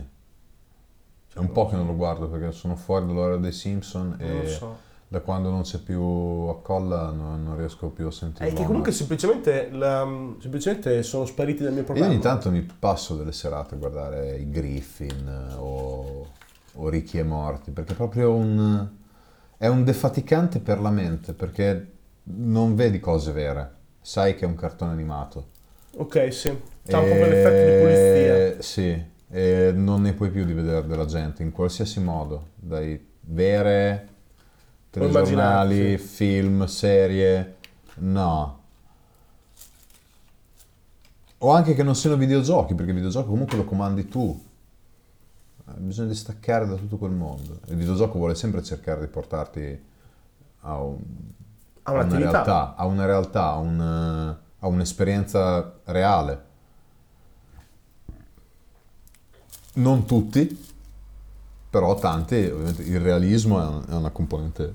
È 1.33 1.39
un 1.39 1.51
po' 1.53 1.67
che 1.69 1.77
non 1.77 1.87
lo 1.87 1.97
guardo 1.97 2.29
perché 2.29 2.53
sono 2.53 2.77
fuori 2.77 3.07
dall'ora 3.07 3.37
dei 3.37 3.53
Simpson 3.53 4.17
Non 4.19 4.41
e 4.43 4.49
so. 4.49 4.77
da 5.09 5.21
quando 5.21 5.51
non 5.51 5.63
c'è 5.63 5.79
più 5.79 6.03
a 6.03 6.61
colla 6.61 7.11
non, 7.11 7.43
non 7.45 7.57
riesco 7.57 7.89
più 7.89 8.09
a 8.09 8.11
sentire. 8.11 8.51
È 8.51 8.53
che 8.53 8.65
comunque 8.65 8.93
semplicemente, 8.93 9.71
la- 9.71 10.07
semplicemente 10.41 11.03
sono 11.03 11.25
spariti 11.25 11.63
dal 11.63 11.73
mio 11.73 11.81
Io 11.81 11.87
programma. 11.87 12.13
ogni 12.13 12.21
tanto 12.21 12.51
mi 12.51 12.61
passo 12.61 13.17
delle 13.17 13.33
serate 13.33 13.77
a 13.77 13.79
guardare 13.79 14.37
i 14.37 14.51
Griffin 14.51 15.49
eh, 15.51 15.55
o, 15.55 16.27
o 16.81 16.89
Ricchi 16.89 17.19
e 17.19 17.23
Morti 17.23 17.71
perché 17.71 17.93
è 17.93 17.97
proprio 17.97 18.35
un, 18.35 18.89
è 19.57 19.67
un 19.67 19.85
defaticante 19.85 20.61
per 20.61 20.81
la 20.81 20.91
mente 20.91 21.33
perché 21.33 21.93
non 22.31 22.75
vedi 22.75 23.01
cose 23.01 23.33
vere, 23.33 23.71
sai 24.01 24.35
che 24.35 24.45
è 24.45 24.49
un 24.49 24.55
cartone 24.55 24.93
animato. 24.93 25.49
Ok, 25.97 26.33
sì. 26.33 26.57
C'ha 26.87 26.99
un 26.99 27.09
po' 27.09 27.17
quell'effetto 27.17 27.71
di 27.71 27.81
pulizia. 27.81 28.63
Sì, 28.63 29.05
e 29.31 29.73
non 29.75 30.03
ne 30.03 30.13
puoi 30.13 30.31
più 30.31 30.45
di 30.45 30.53
vedere 30.53 30.87
della 30.87 31.07
gente 31.07 31.43
in 31.43 31.53
qualsiasi 31.53 32.01
modo, 32.01 32.49
dai 32.55 33.07
vere, 33.21 34.09
telegiornali, 34.91 35.99
film, 35.99 36.65
serie, 36.67 37.57
no. 37.97 38.57
O 41.39 41.51
anche 41.51 41.75
che 41.75 41.83
non 41.83 41.95
siano 41.95 42.17
videogiochi, 42.17 42.75
perché 42.75 42.91
il 42.91 42.97
videogioco 42.97 43.29
comunque 43.29 43.57
lo 43.57 43.65
comandi 43.65 44.09
tu. 44.09 44.47
Eh, 45.69 45.79
Bisogna 45.81 46.09
distaccare 46.09 46.67
da 46.67 46.75
tutto 46.77 46.97
quel 46.99 47.11
mondo. 47.13 47.61
Il 47.67 47.77
videogioco 47.77 48.19
vuole 48.19 48.35
sempre 48.35 48.63
cercare 48.63 49.01
di 49.01 49.07
portarti 49.09 49.85
a, 50.61 50.81
un- 50.81 51.03
a 51.83 51.93
una 51.93 52.03
realtà, 52.19 52.75
a 52.77 52.85
una 52.87 53.07
realtà, 53.07 53.45
a, 53.45 53.57
un- 53.59 54.37
a 54.61 54.67
un'esperienza 54.67 55.79
reale. 55.85 56.47
Non 59.75 60.05
tutti, 60.07 60.67
però 61.71 61.95
tanti, 61.95 62.35
ovviamente 62.47 62.83
il 62.83 62.99
realismo 63.01 63.63
è 63.63 63.67
un- 63.67 63.85
è 63.89 63.95
una 63.95 64.11
componente 64.11 64.75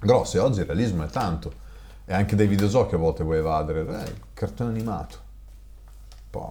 grossa 0.00 0.36
e 0.38 0.40
oggi 0.40 0.60
il 0.60 0.66
realismo 0.66 1.04
è 1.04 1.08
tanto. 1.08 1.60
E 2.04 2.12
anche 2.12 2.36
dai 2.36 2.46
videogiochi 2.48 2.94
a 2.94 2.98
volte 2.98 3.22
vuoi 3.22 3.38
evadere. 3.38 4.04
Eh, 4.04 4.14
cartone 4.34 4.70
animato. 4.70 5.16
Poi 6.28 6.50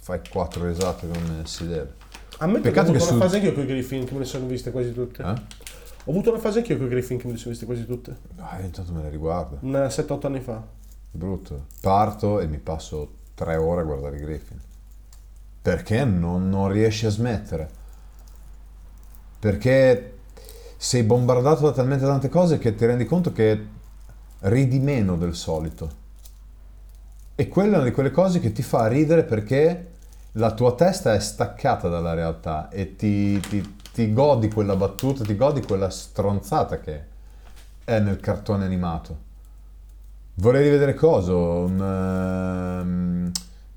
fai 0.00 0.20
quattro 0.30 0.64
risate 0.66 1.08
come 1.08 1.44
si 1.46 1.66
deve. 1.66 1.99
Ammetto 2.42 2.62
Peccato 2.62 2.92
che 2.92 2.96
ho 2.96 2.98
che 2.98 3.02
avuto 3.02 3.14
una 3.14 3.22
su- 3.24 3.28
fase 3.28 3.36
anch'io 3.36 3.52
con 3.54 3.62
i 3.62 3.66
Griffin 3.66 4.04
che 4.04 4.12
me 4.12 4.18
ne 4.20 4.24
sono 4.24 4.46
viste 4.46 4.70
quasi 4.70 4.92
tutte. 4.92 5.22
Eh? 5.22 5.26
Ho 6.04 6.10
avuto 6.10 6.30
una 6.30 6.38
fase 6.38 6.58
anch'io 6.58 6.76
con 6.76 6.86
i 6.86 6.88
Griffin 6.88 7.18
che 7.18 7.26
me 7.26 7.32
ne 7.32 7.38
sono 7.38 7.50
viste 7.50 7.66
quasi 7.66 7.84
tutte. 7.86 8.16
Ah, 8.36 8.60
intanto 8.60 8.92
me 8.92 9.02
le 9.02 9.10
riguardo. 9.10 9.58
Un 9.60 9.72
7-8 9.72 10.26
anni 10.26 10.40
fa. 10.40 10.62
Brutto. 11.10 11.66
Parto 11.80 12.40
e 12.40 12.46
mi 12.46 12.58
passo 12.58 13.16
tre 13.34 13.56
ore 13.56 13.82
a 13.82 13.84
guardare 13.84 14.16
i 14.16 14.20
Griffin. 14.20 14.58
Perché 15.62 16.04
non, 16.04 16.48
non 16.48 16.70
riesci 16.70 17.04
a 17.04 17.10
smettere? 17.10 17.68
Perché 19.38 20.18
sei 20.76 21.02
bombardato 21.02 21.64
da 21.64 21.72
talmente 21.72 22.06
tante 22.06 22.30
cose 22.30 22.56
che 22.58 22.74
ti 22.74 22.86
rendi 22.86 23.04
conto 23.04 23.32
che 23.32 23.66
ridi 24.40 24.78
meno 24.78 25.16
del 25.16 25.34
solito. 25.34 25.98
E 27.34 27.48
quella 27.48 27.74
è 27.74 27.76
una 27.76 27.84
di 27.84 27.92
quelle 27.92 28.10
cose 28.10 28.40
che 28.40 28.52
ti 28.52 28.62
fa 28.62 28.86
ridere 28.86 29.24
perché 29.24 29.89
la 30.32 30.52
tua 30.52 30.74
testa 30.74 31.14
è 31.14 31.20
staccata 31.20 31.88
dalla 31.88 32.14
realtà 32.14 32.68
e 32.70 32.96
ti, 32.96 33.40
ti- 33.40 33.76
ti 33.92 34.12
godi 34.12 34.48
quella 34.48 34.76
battuta, 34.76 35.24
ti 35.24 35.36
godi 35.36 35.62
quella 35.62 35.90
stronzata 35.90 36.78
che 36.80 37.02
è 37.84 37.98
nel 37.98 38.20
cartone 38.20 38.64
animato. 38.64 39.28
Vorrei 40.34 40.62
rivedere 40.62 40.94
cosa? 40.94 41.32
Un... 41.34 41.80
ehm, 41.80 43.30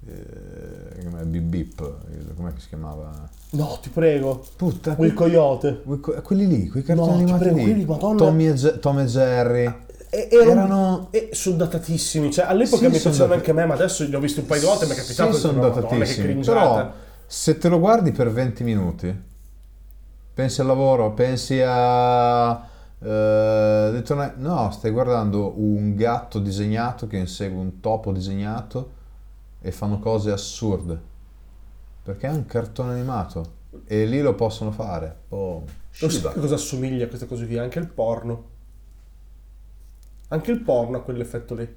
eh? 0.07 1.25
Bip 1.25 1.43
Bip, 1.43 1.93
com'è 2.35 2.53
che 2.53 2.59
si 2.59 2.67
chiamava? 2.67 3.11
No, 3.51 3.77
ti 3.81 3.89
prego. 3.89 4.45
Puttana, 4.55 4.95
Quel 4.95 5.13
coyote. 5.13 5.81
que- 5.99 6.21
quelli 6.21 6.47
lì, 6.47 6.69
quei 6.69 6.83
cartoni 6.83 7.09
No, 7.09 7.15
ti 7.15 7.21
animati 7.23 7.43
prego, 7.43 7.57
lì. 7.57 7.63
quelli, 7.63 7.85
madonna. 7.85 8.17
Tommy 8.17 8.45
e, 8.47 8.53
Ge- 8.53 8.79
Tom 8.79 8.99
e 8.99 9.05
Jerry. 9.05 9.75
E, 10.13 10.27
erano, 10.31 11.07
e 11.09 11.29
sono 11.31 11.55
datatissimi. 11.55 12.31
Cioè, 12.31 12.45
all'epoca 12.45 12.77
Sì, 12.77 12.91
mi 12.91 12.99
piacevano 12.99 13.33
anche 13.33 13.49
a 13.49 13.53
me, 13.55 13.65
ma 13.65 13.73
adesso 13.73 14.03
li 14.03 14.13
ho 14.13 14.19
visti 14.19 14.41
un 14.41 14.45
paio 14.45 14.59
di 14.61 14.67
volte 14.67 14.83
e 14.85 14.87
mi 14.87 14.93
è 14.93 14.95
capitato 14.97 15.33
Sì, 15.33 15.39
sono 15.39 15.53
dico, 15.53 15.65
"No, 15.65 15.73
Madonna, 15.73 15.89
che 15.89 15.97
datatissimi. 15.97 16.27
cringiata". 16.27 16.73
Però 16.75 16.93
se 17.25 17.57
te 17.57 17.67
lo 17.67 17.79
guardi 17.79 18.11
per 18.11 18.31
20 18.31 18.63
minuti, 18.63 19.21
pensi 20.35 20.61
al 20.61 20.67
lavoro, 20.67 21.13
pensi 21.13 21.59
a... 21.65 22.61
detto, 22.99 24.31
no, 24.35 24.69
stai 24.71 24.91
guardando 24.91 25.53
un 25.59 25.95
gatto 25.95 26.37
disegnato 26.37 27.07
che 27.07 27.17
insegue 27.17 27.57
un 27.59 27.79
topo 27.79 28.11
disegnato 28.11 28.91
e 29.61 29.71
fanno 29.71 29.97
cose 29.97 30.31
assurde. 30.31 31.11
Perché 32.03 32.27
è 32.27 32.31
un 32.31 32.45
cartone 32.45 32.91
animato 32.93 33.61
e 33.87 34.05
lì 34.05 34.21
lo 34.21 34.35
possono 34.35 34.71
fare. 34.71 35.21
Oh, 35.29 35.63
Non 36.01 36.11
so 36.11 36.31
cosa 36.35 36.53
assomiglia 36.55 37.05
a 37.05 37.07
queste 37.07 37.25
cose 37.25 37.47
qui, 37.47 37.57
anche 37.57 37.79
il 37.79 37.87
porno. 37.87 38.51
Anche 40.33 40.49
il 40.49 40.61
porno 40.61 40.97
ha 40.97 41.01
quell'effetto 41.03 41.53
lì. 41.53 41.75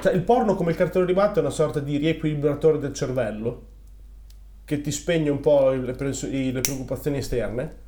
Cioè, 0.00 0.14
il 0.14 0.22
porno 0.22 0.54
come 0.54 0.70
il 0.70 0.76
cartone 0.78 1.04
animato 1.04 1.38
è 1.38 1.42
una 1.42 1.50
sorta 1.50 1.78
di 1.78 1.98
riequilibratore 1.98 2.78
del 2.78 2.94
cervello 2.94 3.66
che 4.64 4.80
ti 4.80 4.90
spegne 4.90 5.28
un 5.28 5.40
po' 5.40 5.70
le, 5.70 5.92
pres- 5.92 6.22
i- 6.22 6.52
le 6.52 6.60
preoccupazioni 6.62 7.18
esterne 7.18 7.84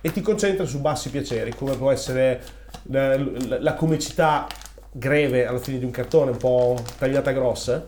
e 0.00 0.10
ti 0.10 0.22
concentra 0.22 0.64
su 0.64 0.80
bassi 0.80 1.10
piaceri, 1.10 1.54
come 1.54 1.76
può 1.76 1.90
essere 1.90 2.42
la, 2.84 3.16
la- 3.18 3.60
la 3.60 3.74
comicità 3.74 4.46
greve 4.90 5.44
alla 5.44 5.58
fine 5.58 5.78
di 5.78 5.84
un 5.84 5.90
cartone, 5.90 6.30
un 6.30 6.38
po' 6.38 6.82
tagliata 6.96 7.32
grossa, 7.32 7.84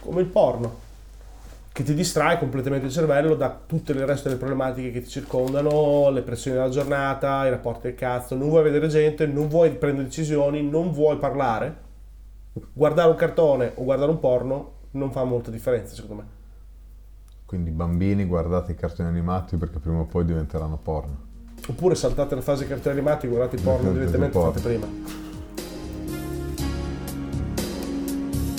come 0.00 0.20
il 0.20 0.26
porno 0.26 0.80
che 1.76 1.82
ti 1.82 1.92
distrae 1.92 2.38
completamente 2.38 2.86
il 2.86 2.92
cervello 2.92 3.34
da 3.34 3.54
tutte 3.66 3.92
le 3.92 4.06
resto 4.06 4.28
delle 4.28 4.40
problematiche 4.40 4.90
che 4.90 5.02
ti 5.02 5.10
circondano, 5.10 6.08
le 6.08 6.22
pressioni 6.22 6.56
della 6.56 6.70
giornata, 6.70 7.46
i 7.46 7.50
rapporti 7.50 7.88
del 7.88 7.94
cazzo, 7.94 8.34
non 8.34 8.48
vuoi 8.48 8.62
vedere 8.62 8.88
gente, 8.88 9.26
non 9.26 9.46
vuoi 9.46 9.72
prendere 9.72 10.06
decisioni, 10.06 10.66
non 10.66 10.90
vuoi 10.90 11.18
parlare. 11.18 11.76
Guardare 12.72 13.10
un 13.10 13.16
cartone 13.16 13.72
o 13.74 13.84
guardare 13.84 14.10
un 14.10 14.18
porno 14.18 14.72
non 14.92 15.12
fa 15.12 15.24
molta 15.24 15.50
differenza 15.50 15.94
secondo 15.94 16.22
me. 16.22 16.28
Quindi 17.44 17.68
bambini 17.72 18.24
guardate 18.24 18.72
i 18.72 18.74
cartoni 18.74 19.10
animati 19.10 19.58
perché 19.58 19.78
prima 19.78 19.98
o 19.98 20.06
poi 20.06 20.24
diventeranno 20.24 20.78
porno. 20.82 21.24
Oppure 21.68 21.94
saltate 21.94 22.36
la 22.36 22.40
fase 22.40 22.66
cartoni 22.66 22.94
animati, 22.96 23.26
guardate 23.28 23.56
il 23.56 23.62
porno 23.62 23.92
direttamente, 23.92 24.38
fate 24.40 24.60
prima. 24.60 25.25